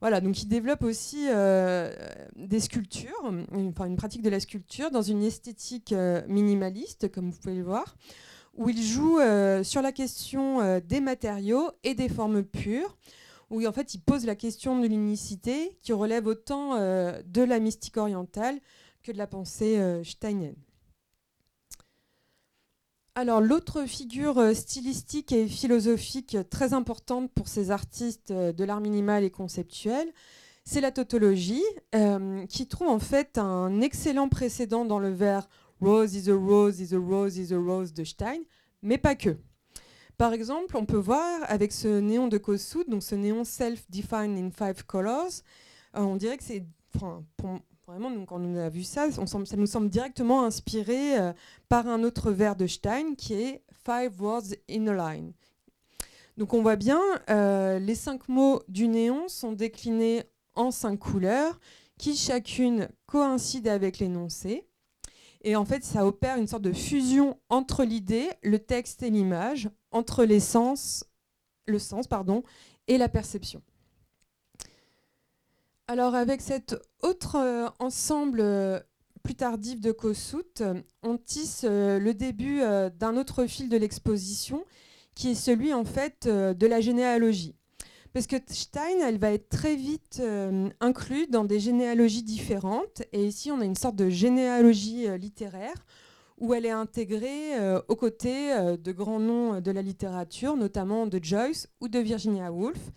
[0.00, 1.94] Voilà, donc il développe aussi euh,
[2.36, 7.38] des sculptures, enfin une pratique de la sculpture dans une esthétique euh, minimaliste, comme vous
[7.38, 7.96] pouvez le voir,
[8.56, 12.96] où il joue euh, sur la question des matériaux et des formes pures,
[13.50, 17.96] où en fait il pose la question de l'unicité qui relève autant de la mystique
[17.96, 18.58] orientale
[19.02, 20.56] que de la pensée steinienne.
[23.16, 28.80] Alors l'autre figure euh, stylistique et philosophique très importante pour ces artistes euh, de l'art
[28.80, 30.08] minimal et conceptuel,
[30.64, 31.62] c'est la tautologie,
[31.94, 35.48] euh, qui trouve en fait un excellent précédent dans le vers
[35.84, 38.40] Rose is a rose is a rose is a rose de Stein,
[38.82, 39.36] mais pas que.
[40.16, 44.50] Par exemple, on peut voir avec ce néon de Kossuth, donc ce néon self-defined in
[44.50, 45.42] five colors,
[45.92, 46.64] on dirait que c'est,
[47.86, 51.32] Vraiment, donc, quand on a vu ça, ça nous semble directement inspiré euh,
[51.68, 55.32] par un autre vers de Stein qui est Five Words in a Line.
[56.38, 60.22] Donc on voit bien, euh, les cinq mots du néon sont déclinés
[60.54, 61.60] en cinq couleurs
[61.98, 64.66] qui chacune coïncide avec l'énoncé.
[65.44, 69.68] Et en fait, ça opère une sorte de fusion entre l'idée, le texte et l'image,
[69.90, 71.04] entre les sens,
[71.66, 72.06] le sens
[72.88, 73.62] et la perception.
[75.86, 78.80] Alors avec cet autre euh, ensemble euh,
[79.22, 80.62] plus tardif de Kossuth,
[81.02, 82.60] on tisse euh, le début
[82.98, 84.64] d'un autre fil de l'exposition
[85.14, 87.54] qui est celui en fait de la généalogie.
[88.14, 90.22] Parce que Stein, elle va être très vite
[90.80, 93.02] inclue dans des généalogies différentes.
[93.12, 95.84] Et ici, on a une sorte de généalogie littéraire
[96.38, 97.58] où elle est intégrée
[97.88, 102.92] aux côtés de grands noms de la littérature, notamment de Joyce ou de Virginia Woolf.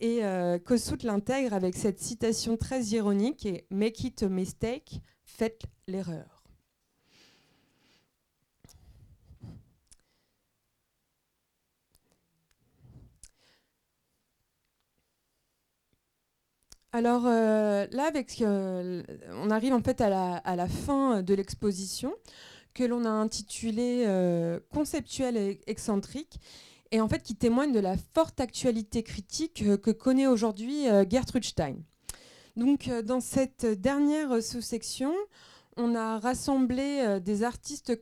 [0.00, 6.37] Et euh, Kossuth l'intègre avec cette citation très ironique Make it a mistake, faites l'erreur.
[16.92, 22.14] Alors euh, là, avec, euh, on arrive en fait à la, fin de l'exposition
[22.74, 24.06] que l'on a intitulée
[24.70, 26.40] Conceptuel et excentrique
[26.90, 31.04] et en fait qui témoigne de la forte actualité critique euh, que connaît aujourd'hui euh,
[31.08, 31.76] Gertrude Stein.
[32.56, 35.12] Donc euh, dans cette dernière sous-section,
[35.76, 38.00] on a rassemblé des artistes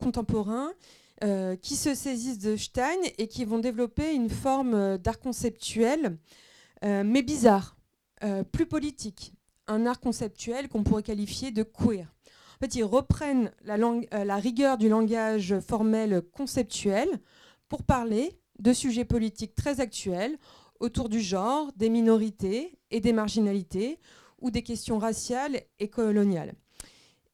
[0.00, 0.72] contemporains
[1.60, 6.16] qui se saisissent de Stein et qui vont développer une forme d'art conceptuel,
[6.82, 7.76] mais bizarre,
[8.52, 9.34] plus politique,
[9.66, 12.12] un art conceptuel qu'on pourrait qualifier de queer.
[12.56, 17.08] En fait, ils reprennent la, la rigueur du langage formel conceptuel
[17.68, 20.38] pour parler de sujets politiques très actuels
[20.78, 23.98] autour du genre, des minorités et des marginalités
[24.40, 26.54] ou des questions raciales et coloniales.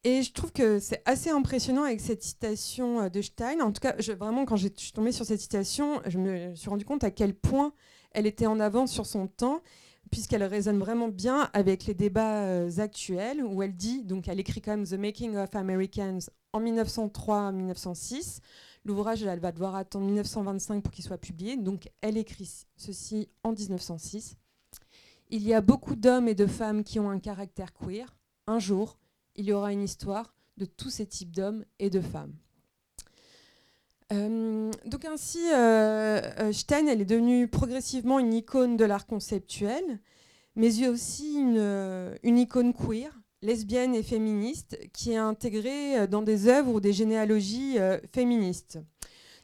[0.05, 3.61] Et je trouve que c'est assez impressionnant avec cette citation euh, de Stein.
[3.61, 6.84] En tout cas, vraiment, quand je suis tombée sur cette citation, je me suis rendu
[6.84, 7.72] compte à quel point
[8.12, 9.61] elle était en avance sur son temps,
[10.11, 14.62] puisqu'elle résonne vraiment bien avec les débats euh, actuels, où elle dit, donc elle écrit
[14.66, 16.20] même The Making of Americans
[16.52, 18.40] en 1903-1906,
[18.88, 21.59] L'ouvrage, elle va devoir attendre 1925 pour qu'il soit publié.
[21.59, 24.36] Donc, elle écrit ceci en 1906.
[25.28, 28.16] Il y a beaucoup d'hommes et de femmes qui ont un caractère queer.
[28.46, 28.98] Un jour,
[29.36, 32.34] il y aura une histoire de tous ces types d'hommes et de femmes.
[34.12, 40.00] Euh, donc ainsi, euh, euh, Stein, elle est devenue progressivement une icône de l'art conceptuel,
[40.56, 46.80] mais aussi une, icône queer, lesbienne et féministe, qui est intégrée dans des œuvres ou
[46.80, 47.76] des généalogies
[48.12, 48.78] féministes.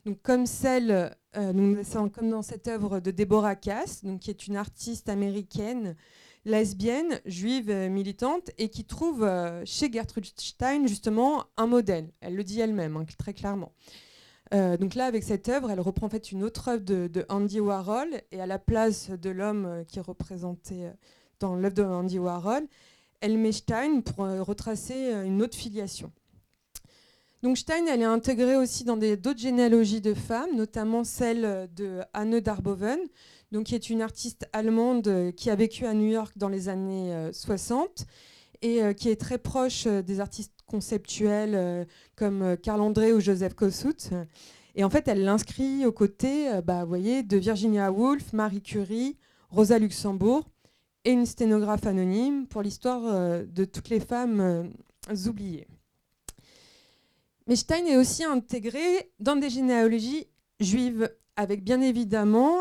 [0.07, 5.09] Donc comme celle, comme dans cette œuvre de Deborah Cass, donc qui est une artiste
[5.09, 5.95] américaine
[6.47, 9.25] lesbienne, juive, militante, et qui trouve
[9.65, 12.11] chez Gertrude Stein justement un modèle.
[12.21, 13.73] Elle le dit elle-même, hein, très clairement.
[14.53, 17.61] Euh, donc là, avec cette œuvre, elle reprend en fait une autre œuvre de, Andy
[17.61, 20.91] Warhol, et à la place de l'homme euh, qui est représenté euh,
[21.41, 22.67] dans l'œuvre de Andy Warhol,
[23.21, 26.13] elle met Stein pour retracer une autre filiation.
[27.43, 32.39] Donc Stein, elle est intégrée aussi dans d'autres généalogies de femmes, notamment celle de Anne
[32.41, 32.99] Darboven,
[33.51, 37.31] donc qui est une artiste allemande qui a vécu à New York dans les années
[37.33, 38.05] 60
[38.61, 41.85] et qui est très proche des artistes conceptuels euh,
[42.17, 44.11] comme euh, Carl André ou Joseph Kossuth.
[44.75, 49.17] Et en fait, elle l'inscrit aux côtés euh, bah, voyez, de Virginia Woolf, Marie Curie,
[49.51, 50.49] Rosa Luxembourg
[51.05, 53.03] et une sténographe anonyme pour l'histoire
[53.45, 54.73] de toutes les femmes
[55.27, 55.69] oubliées.
[57.47, 60.27] Mais Stein est aussi intégré dans des généalogies
[60.61, 62.57] juives, avec bien évidemment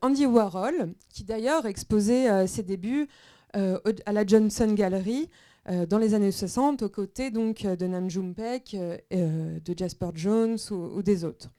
[0.00, 3.08] Andy Warhol, qui d'ailleurs exposait ses débuts
[3.52, 5.28] à la Johnson Gallery euh,
[5.68, 10.58] dans les années 60 aux côtés donc, euh, de Nam June euh, de Jasper Jones
[10.70, 11.50] ou, des autres.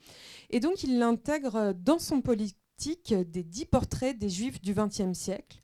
[0.49, 5.61] Et donc il l'intègre dans son politique des dix portraits des juifs du XXe siècle,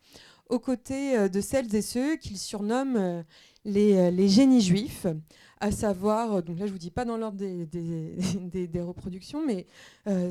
[0.49, 3.23] aux côtés de celles et ceux qu'il surnomme
[3.65, 5.05] les, les, génies juifs,
[5.59, 8.15] à savoir, donc là je ne vous dis pas dans l'ordre des, des,
[8.67, 9.67] des, reproductions, mais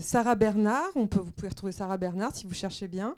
[0.00, 3.16] Sarah Bernard, on peut, vous pouvez retrouver Sarah Bernard si vous cherchez bien,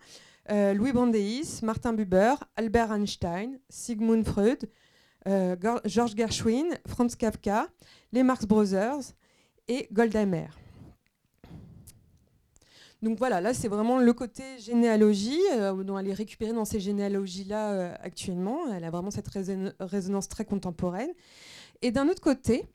[0.50, 4.68] Louis Brandeis, Martin Buber, Albert Einstein, Sigmund Freud,
[5.28, 7.68] euh, George Gershwin, Franz Kafka,
[8.12, 9.12] les Marx Brothers
[9.68, 10.58] et Golda Meir.
[13.02, 16.80] Donc voilà, là c'est vraiment le côté généalogie, euh, dont elle est récupérée dans ces
[16.80, 18.72] généalogies-là euh, actuellement.
[18.72, 19.28] Elle a vraiment cette
[19.80, 21.10] résonance très contemporaine.
[21.82, 22.66] Et d'un autre côté,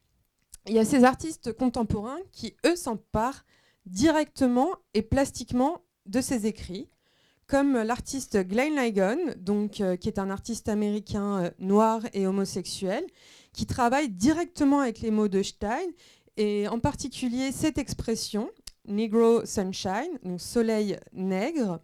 [0.67, 3.45] il y a ces artistes contemporains qui, eux, s'emparent
[3.85, 6.89] directement et plastiquement de ces écrits
[7.47, 13.05] comme l'artiste Glenn Ligon, donc, euh, qui est un artiste américain euh, noir et homosexuel,
[13.53, 15.87] qui travaille directement avec les mots de Stein,
[16.37, 18.49] et en particulier cette expression,
[18.87, 21.79] Negro Sunshine, donc soleil nègre,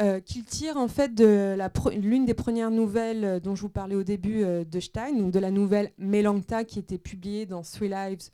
[0.00, 1.56] euh, qu'il tire en fait de
[1.96, 5.50] l'une des premières nouvelles dont je vous parlais au début de Stein, donc de la
[5.50, 8.30] nouvelle Melanta qui était publiée dans Three Lives,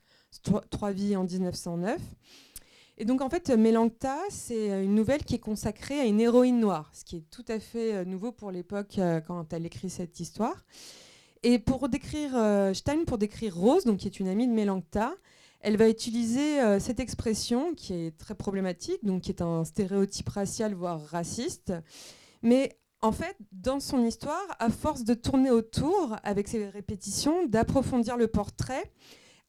[0.70, 2.00] Trois vies en 1909.
[2.96, 6.60] Et donc en fait, Mélangta, c'est euh, une nouvelle qui est consacrée à une héroïne
[6.60, 9.90] noire, ce qui est tout à fait euh, nouveau pour l'époque euh, quand elle écrit
[9.90, 10.64] cette histoire.
[11.42, 12.30] Et pour décrire
[12.74, 15.12] Stein, pour décrire Rose, donc qui est une amie de Mélangta,
[15.60, 20.72] elle va utiliser cette expression qui est très problématique, donc qui est un stéréotype racial
[20.72, 21.74] voire raciste,
[22.40, 28.16] mais en fait, dans son histoire, à force de tourner autour avec ses répétitions, d'approfondir
[28.16, 28.90] le portrait,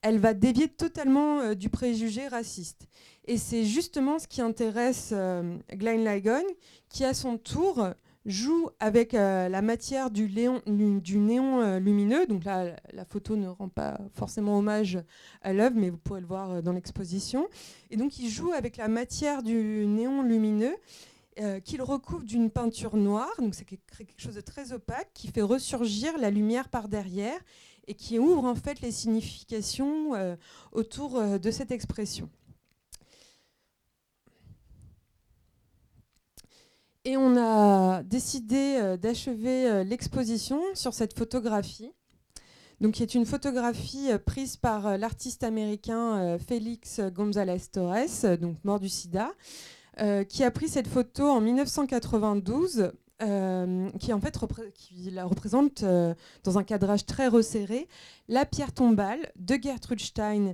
[0.02, 2.88] elle va dévier totalement du préjugé raciste.
[3.28, 6.44] Et c'est justement ce qui intéresse euh, Glenn Ligon,
[6.90, 7.88] qui à son tour
[8.26, 12.28] joue avec euh, la matière du, du néon euh, lumineux.
[12.28, 15.00] Donc là, la photo ne rend pas forcément hommage
[15.42, 17.48] à l'œuvre, mais vous pourrez le voir dans l'exposition.
[17.90, 20.76] Et donc il joue avec la matière du néon lumineux.
[21.66, 26.18] qu'il recouvre d'une peinture noire, donc c'est quelque chose de très opaque, qui fait ressurgir
[26.18, 27.40] la lumière par derrière
[27.88, 30.12] et qui ouvre en fait les significations
[30.72, 32.30] autour de cette expression.
[37.08, 41.92] Et on a décidé euh, d'achever euh, l'exposition sur cette photographie,
[42.82, 48.80] donc qui est une photographie euh, prise par l'artiste américain Félix González Torres, donc mort
[48.80, 49.32] du sida,
[50.28, 54.38] qui a pris cette photo en 1992 qui en fait
[54.74, 55.84] qui la représente
[56.44, 57.88] dans un cadrage très resserré
[58.28, 60.54] la pierre tombale de Gertrude Stein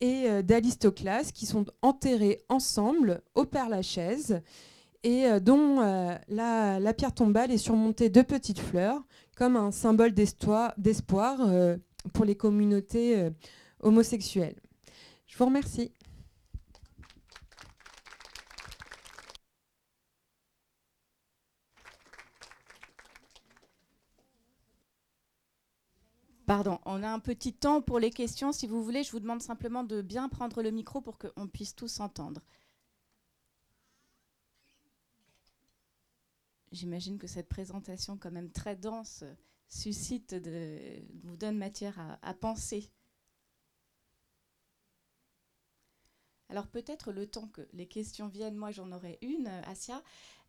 [0.00, 4.40] et d'Alice Toklas qui sont enterrés ensemble au Père Lachaise
[5.02, 9.02] et euh, dont euh, la, pierre tombale est surmontée de petites fleurs,
[9.36, 11.76] comme un symbole d'espoir euh,
[12.12, 13.28] pour les communautés
[13.80, 14.56] homosexuelles.
[15.26, 15.92] Je vous remercie.
[26.48, 28.52] Pardon, on a un petit temps pour les questions.
[28.52, 31.76] Si vous voulez, je vous demande simplement de bien prendre le micro pour qu'on puisse
[31.76, 32.40] tous entendre.
[36.72, 39.24] j'imagine que cette présentation, quand même très dense,
[39.68, 40.78] suscite, de,
[41.22, 42.90] vous donne matière à, à penser.
[46.48, 50.02] Alors peut-être le temps que les questions viennent, moi j'en aurai une, Asia.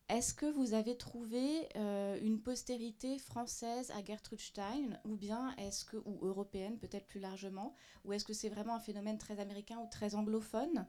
[0.10, 5.86] Est-ce que vous avez trouvé euh, une postérité française à Gertrude Stein, ou bien est-ce
[5.86, 9.78] que, ou européenne peut-être plus largement, ou est-ce que c'est vraiment un phénomène très américain
[9.78, 10.88] ou très anglophone?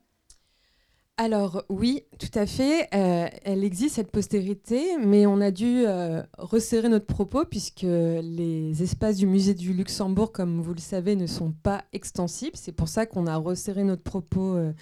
[1.20, 2.88] Alors oui, tout à fait.
[2.94, 8.82] Euh, elle existe cette postérité, mais on a dû euh, resserrer notre propos puisque les
[8.82, 12.56] espaces du musée du Luxembourg, comme vous le savez, ne sont pas extensibles.
[12.56, 14.72] C'est pour ça qu'on a resserré notre propos euh,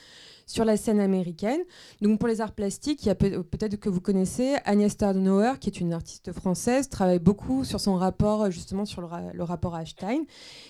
[0.46, 1.60] sur la scène américaine.
[2.02, 5.70] Donc pour les arts plastiques, il y a peut-être que vous connaissez Agnès Stardenauer, qui
[5.70, 9.82] est une artiste française, travaille beaucoup sur son rapport justement sur le, rapport à.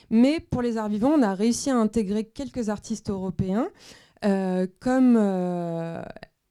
[0.08, 3.68] Mais pour les arts vivants, on a réussi à intégrer quelques artistes européens.
[4.24, 6.02] Euh, comme euh,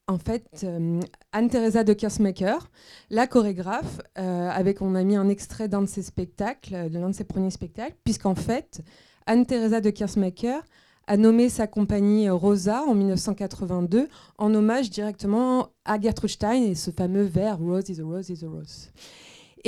[0.07, 1.01] en fait euh,
[1.32, 2.70] Anne-Theresa de Kersmaker,
[3.09, 7.26] la chorégraphe, avec on a mis un extrait d'un de ses spectacles, de de ses
[7.26, 8.82] premiers spectacles, puisqu'en fait
[9.26, 10.63] Anne-Theresa de Kersmaker
[11.09, 16.91] a nommé sa compagnie Rosa en 1982 en hommage directement à Gertrude Stein et ce
[16.91, 18.89] fameux vers Rose is a Rose is a Rose.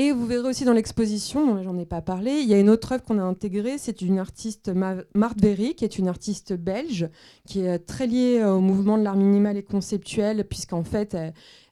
[0.01, 2.93] Et vous verrez aussi dans l'exposition, j'en ai pas parlé, il y a une autre
[2.93, 7.09] œuvre qu'on a intégrée, c'est une artiste Marthe Berry, qui est une artiste belge,
[7.45, 11.17] qui est très liée au mouvement de l'art minimal et conceptuel, puisqu'en fait,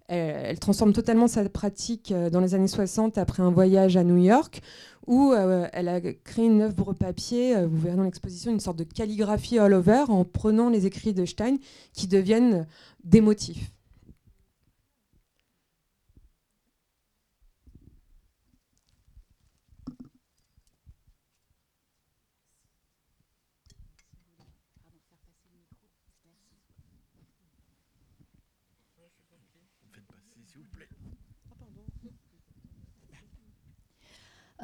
[0.10, 4.18] elle, transforme totalement sa pratique euh, dans les années 60 après un voyage à New
[4.18, 4.60] York,
[5.06, 8.78] où euh, elle a créé une œuvre papier, euh, vous verrez dans l'exposition, une sorte
[8.78, 11.56] de calligraphie all over, en prenant les écrits de Stein
[11.94, 12.68] qui deviennent
[13.06, 13.72] des motifs.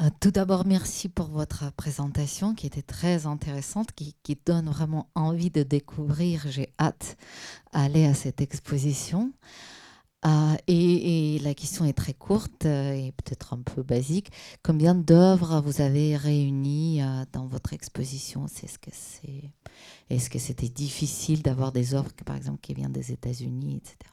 [0.01, 4.15] Euh, tout d'abord, merci pour votre présentation qui était très intéressante, qui,
[4.45, 6.45] donne vraiment envie de découvrir.
[6.49, 7.15] J'ai hâte
[7.73, 9.31] d'aller à cette exposition.
[10.25, 14.31] Euh, et, la question est très courte euh, et peut-être un peu basique.
[14.63, 18.45] Combien d'œuvres vous avez réunies dans votre exposition?
[18.47, 18.89] Est-ce que
[20.09, 24.12] est-ce que c'était difficile d'avoir des œuvres, par exemple, qui viennent des États-Unis, etc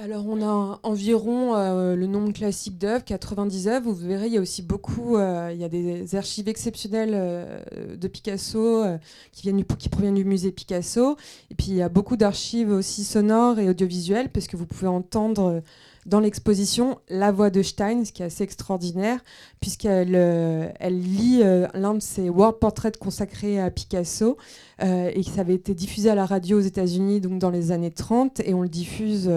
[0.00, 3.90] alors on a environ euh, le nombre classique d'œuvres, 90 œuvres.
[3.90, 7.96] Vous verrez, il y a aussi beaucoup, euh, il y a des archives exceptionnelles euh,
[7.96, 8.84] de Picasso
[9.32, 11.16] qui, qui proviennent du musée Picasso.
[11.50, 14.86] Et puis il y a beaucoup d'archives aussi sonores et audiovisuelles, parce que vous pouvez
[14.86, 15.62] entendre
[16.06, 19.20] dans l'exposition la voix de Stein, ce qui est assez extraordinaire,
[19.60, 24.36] puisqu'elle euh, elle lit euh, l'un de ses world portraits consacrés à Picasso,
[24.82, 27.90] euh, et ça avait été diffusé à la radio aux États-Unis donc dans les années
[27.90, 29.30] 30, et on le diffuse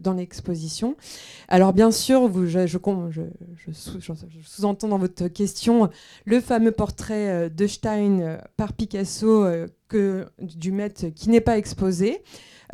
[0.00, 0.96] dans l'exposition.
[1.48, 2.66] Alors bien sûr, vous, je,
[3.72, 5.88] sous-entends dans votre question
[6.24, 9.46] le fameux portrait de Stein par Picasso
[9.88, 12.22] que, du maître qui n'est pas exposé.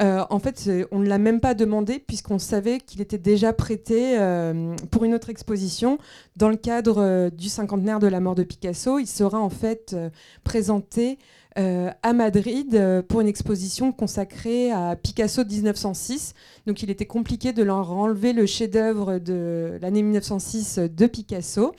[0.01, 4.19] Euh, en fait, on ne l'a même pas demandé puisqu'on savait qu'il était déjà prêté
[4.19, 5.99] euh, pour une autre exposition
[6.37, 8.99] dans le cadre euh, du cinquantenaire de la mort de Picasso.
[8.99, 9.97] Il sera en fait
[10.43, 11.19] présenté
[11.57, 16.35] à Madrid pour une exposition consacrée à Picasso de 1906.
[16.67, 21.73] Donc il était compliqué de leur enlever le chef-d'œuvre de l'année 1906 de Picasso.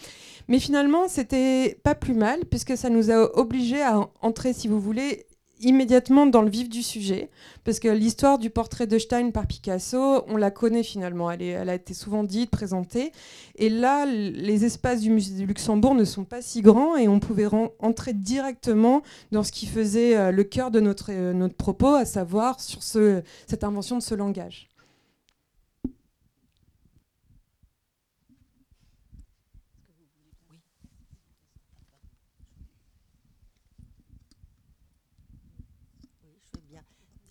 [0.47, 4.79] Mais finalement, c'était pas plus mal, puisque ça nous a obligés à entrer, si vous
[4.79, 5.25] voulez,
[5.59, 7.29] immédiatement dans le vif du sujet,
[7.63, 11.75] parce que l'histoire du portrait de Stein par Picasso, on la connaît finalement, elle, a
[11.75, 13.11] été souvent dite, présentée,
[13.55, 17.19] et là, les espaces du musée du Luxembourg ne sont pas si grands, et on
[17.19, 17.47] pouvait
[17.79, 19.01] entrer directement
[19.31, 22.83] dans ce qui faisait euh, le cœur de notre, euh, notre propos, à savoir sur
[22.83, 24.69] ce, cette invention de ce langage.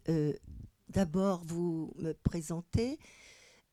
[0.08, 0.32] Euh,
[0.88, 2.98] d'abord vous me présenter.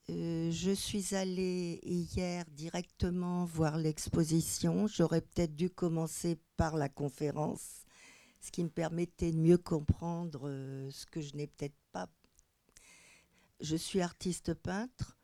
[0.10, 4.88] Euh, je suis allée hier directement voir l'exposition.
[4.88, 7.86] J'aurais peut-être dû commencer par la conférence,
[8.40, 12.10] ce qui me permettait de mieux comprendre euh, ce que je n'ai peut-être pas.
[13.60, 15.18] Je suis artiste peintre.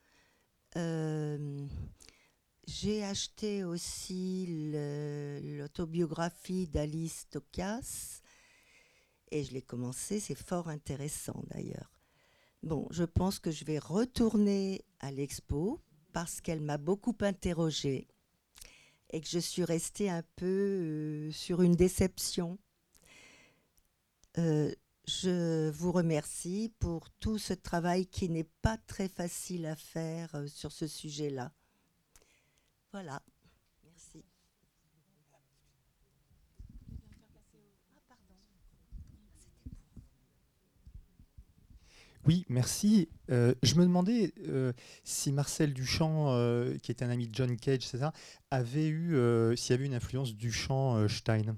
[2.67, 4.45] J'ai acheté aussi
[5.57, 8.21] l'autobiographie d'Alice Tokas
[9.31, 11.91] et je l'ai commencé, c'est fort intéressant d'ailleurs.
[12.63, 15.79] Bon, je pense que je vais retourner à l'expo
[16.13, 18.07] parce qu'elle m'a beaucoup interrogée
[19.11, 22.57] et que je suis restée un peu euh, sur une déception.
[24.37, 24.73] Euh,
[25.07, 30.47] je vous remercie pour tout ce travail qui n'est pas très facile à faire euh,
[30.47, 31.53] sur ce sujet-là.
[32.91, 33.21] Voilà.
[42.27, 43.07] Oui, merci.
[43.31, 44.73] Euh, je me demandais euh,
[45.05, 48.09] si Marcel Duchamp, euh, qui était un ami de John Cage, etc.,
[48.51, 49.15] avait eu,
[49.55, 51.55] s'il y avait une influence Duchamp-Stein.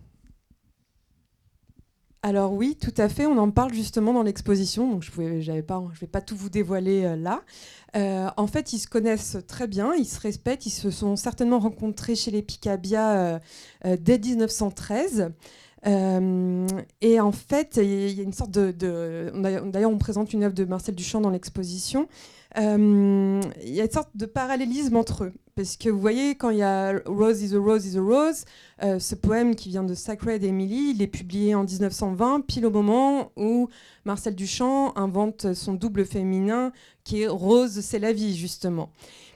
[2.22, 3.26] Alors oui, tout à fait.
[3.26, 5.01] On en parle justement dans l'exposition.
[5.01, 7.41] Je ne vais pas tout vous dévoiler là.
[7.95, 12.15] en fait, ils se connaissent très bien, ils se respectent, ils se sont certainement rencontrés
[12.15, 13.39] chez les Picabia
[13.86, 15.32] dès 1913.
[15.88, 16.67] Euh,
[17.01, 19.32] et en fait, il y a une sorte de.
[19.65, 22.07] D'ailleurs, on présente une œuvre de Marcel Duchamp dans l'exposition.
[22.57, 25.34] Euh, il y a une sorte de parallélisme entre eux.
[25.55, 28.45] Parce que vous voyez, quand il y a Rose is a Rose is a Rose,
[28.82, 32.71] euh, ce poème qui vient de Sacred Emily, il est publié en 1920, pile au
[32.71, 33.67] moment où
[34.05, 36.71] Marcel Duchamp invente son double féminin
[37.03, 38.89] qui est Rose, c'est la vie, justement.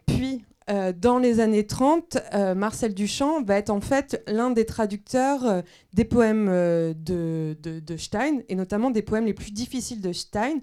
[0.06, 4.66] Puis, euh, dans les années 30, euh, Marcel Duchamp va être en fait l'un des
[4.66, 5.62] traducteurs euh,
[5.94, 10.60] des poèmes de, de, Stein, et notamment des poèmes les plus difficiles de Stein,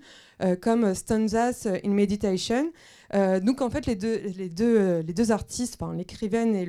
[0.61, 2.73] comme Stanzas in Meditation.
[3.13, 6.67] donc en fait, les deux, les deux, les deux artistes, l'écrivaine et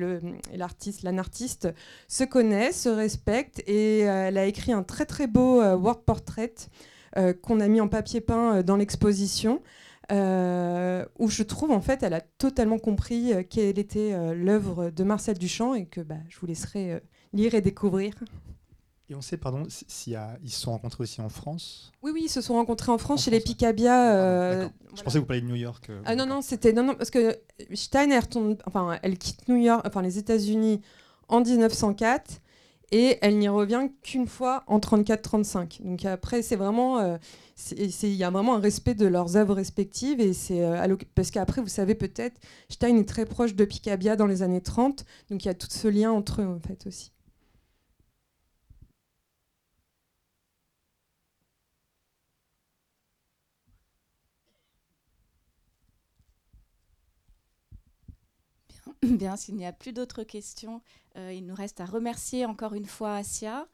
[0.56, 1.68] l'artiste, l'anartiste,
[2.06, 6.54] se connaissent, se respectent, et elle a écrit un très très beau word portrait
[7.42, 9.60] qu'on a mis en papier peint dans l'exposition.
[10.12, 14.90] Euh, où je trouve en fait elle a totalement compris euh, quelle était euh, l'œuvre
[14.90, 17.00] de Marcel Duchamp et que bah, je vous laisserai
[17.32, 18.14] lire et découvrir.
[19.08, 21.92] Et on sait, pardon, s'ils se sont rencontrés aussi en France?
[22.02, 24.70] Oui, oui, ils se sont rencontrés en France chez les Picabia.
[24.94, 25.90] Je pensais que vous parliez de New York.
[26.04, 26.72] ah non, non, c'était.
[26.72, 27.38] Non, non, parce que
[27.74, 28.20] Steiner,
[28.64, 30.80] enfin, elle quitte New York, enfin, les États-Unis
[31.28, 32.40] en 1904
[32.92, 35.82] et elle n'y revient qu'une fois en 34-35.
[35.82, 37.16] Donc après, c'est vraiment, euh,
[37.76, 41.62] il y a vraiment un respect de leurs œuvres respectives et c'est euh, parce qu'après,
[41.62, 42.38] vous savez peut-être,
[42.68, 45.68] Stein est très proche de Picabia dans les années 30, donc il y a tout
[45.70, 47.11] ce lien entre eux en fait aussi.
[59.18, 60.80] Bien, s'il n'y a plus d'autres questions,
[61.16, 63.66] euh, il nous reste à remercier encore une fois Asia.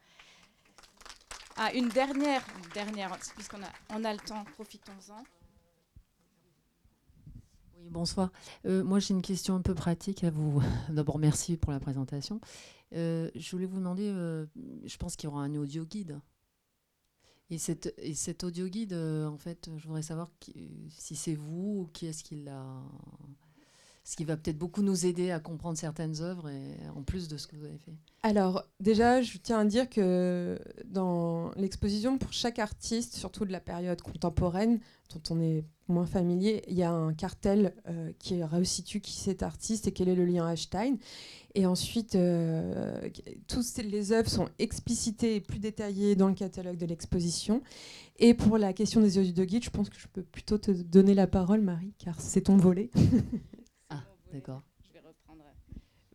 [1.57, 5.23] Ah, une dernière, dernière, puisqu'on a, on a le temps, profitons-en.
[7.77, 8.33] Oui, bonsoir.
[8.65, 10.63] Euh, moi, j'ai une question un peu pratique à vous.
[10.89, 12.41] D'abord, merci pour la présentation.
[12.95, 16.19] Euh, je voulais vous demander, je pense qu'il y aura un audio guide.
[17.51, 20.31] Et, cette, et cet audio guide, en fait, je voudrais savoir
[20.91, 22.83] si c'est vous ou qui est-ce qui l'a
[24.09, 26.51] ce qui va peut-être beaucoup nous aider à comprendre certaines œuvres,
[26.97, 27.93] en plus de ce que vous avez fait.
[28.23, 33.61] Alors, déjà, je tiens à dire que dans l'exposition, pour chaque artiste, surtout de la
[33.61, 34.81] période contemporaine,
[35.13, 39.43] dont on est moins familier, il y a un cartel euh, qui resitue qui cet
[39.43, 40.97] artiste et quel est le lien à Stein.
[41.55, 43.11] Et ensuite, euh,
[43.47, 47.63] toutes les œuvres sont explicitées et plus détaillées dans le catalogue de l'exposition.
[48.19, 50.71] Et pour la question des yeux de guide, je pense que je peux plutôt te
[50.71, 52.91] donner la parole, Marie, car c'est ton volet.
[54.33, 54.63] D'accord.
[54.85, 55.45] Je vais reprendre.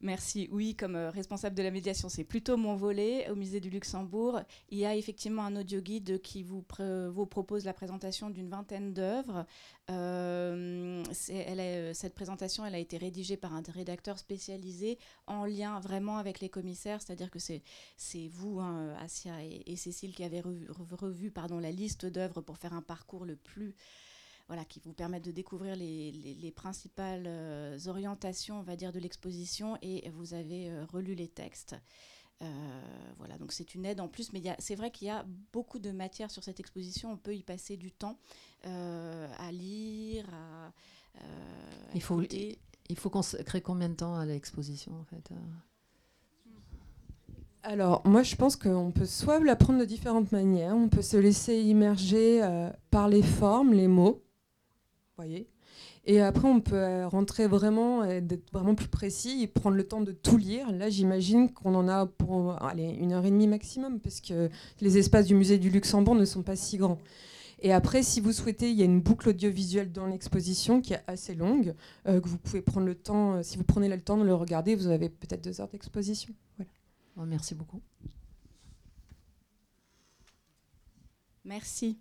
[0.03, 0.49] Merci.
[0.51, 3.30] Oui, comme euh, responsable de la médiation, c'est plutôt mon volet.
[3.30, 6.66] Au musée du Luxembourg, il y a effectivement un audio guide qui vous,
[7.09, 9.45] vous propose la présentation d'une vingtaine d'œuvres.
[9.89, 16.18] Euh, euh, cette présentation, elle a été rédigée par un rédacteur spécialisé en lien vraiment
[16.18, 17.61] avec les commissaires, c'est-à-dire que c'est
[18.28, 22.74] vous, hein, Asia et, Cécile, qui avez revu, revu pardon, la liste d'œuvres pour faire
[22.74, 23.74] un parcours le plus
[24.48, 29.78] voilà, qui vous permettent de découvrir les, principales euh, orientations, on va dire, de l'exposition
[29.82, 31.76] et vous avez euh, relu les textes.
[32.41, 32.82] Euh,
[33.18, 35.91] voilà, donc c'est une aide en plus, mais c'est vrai qu'il y a beaucoup de
[35.91, 37.12] matière sur cette exposition.
[37.12, 38.18] On peut y passer du temps
[38.64, 40.72] à lire, à,
[41.94, 45.32] il faut, il faut consacrer combien de temps à l'exposition en fait
[47.66, 50.76] alors, moi, je pense qu'on peut soit la prendre de différentes manières.
[50.76, 52.41] On peut se laisser immerger
[52.91, 54.22] par les formes, les mots,
[55.16, 55.47] voyez
[56.05, 60.01] et après, on peut euh, rentrer vraiment, d'être vraiment plus précis et prendre le temps
[60.01, 60.72] de tout lire.
[60.72, 64.49] Là, j'imagine qu'on en a pour allez, une heure et demie maximum, parce que
[64.82, 66.99] les espaces du musée du Luxembourg ne sont pas si grands.
[67.64, 71.03] Et après, si vous souhaitez, il y a une boucle audiovisuelle dans l'exposition qui est
[71.07, 71.74] assez longue,
[72.07, 74.36] euh, que vous pouvez prendre le temps, euh, si vous prenez le temps de le
[74.36, 76.34] regarder, vous avez peut-être deux heures d'exposition.
[76.57, 77.30] Voilà.
[77.30, 77.82] Merci beaucoup.
[81.45, 81.97] Merci.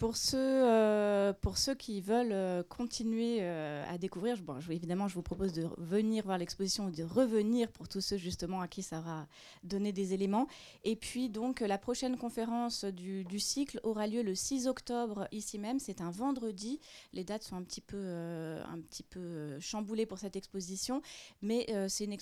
[0.00, 4.34] Pour ceux, euh, pour ceux qui veulent euh, continuer euh, à découvrir,
[4.70, 8.62] évidemment, je vous propose de venir voir l'exposition ou de revenir pour tous ceux justement
[8.62, 9.26] à qui ça aura
[9.62, 10.46] donné des éléments.
[10.84, 15.78] Et puis donc la prochaine conférence du, cycle aura lieu le 6 octobre ici même.
[15.78, 16.80] C'est un vendredi.
[17.12, 21.02] Les dates sont un petit peu, un petit peu chamboulées pour cette exposition,
[21.42, 22.16] mais c'est une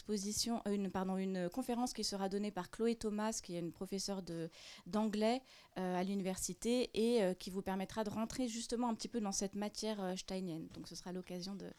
[0.66, 4.22] une, une conférence qui sera donnée par Chloé Thomas, qui est une professeure
[4.88, 5.42] d'anglais
[5.78, 9.54] à l'université et euh, qui vous permettra de rentrer justement un petit peu dans cette
[9.54, 10.68] matière euh, steinienne.
[10.74, 11.70] Donc ce sera l'occasion de,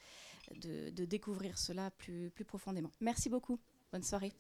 [0.62, 2.92] de, de découvrir cela plus, plus profondément.
[3.02, 3.60] Merci beaucoup.
[3.92, 4.32] Bonne soirée.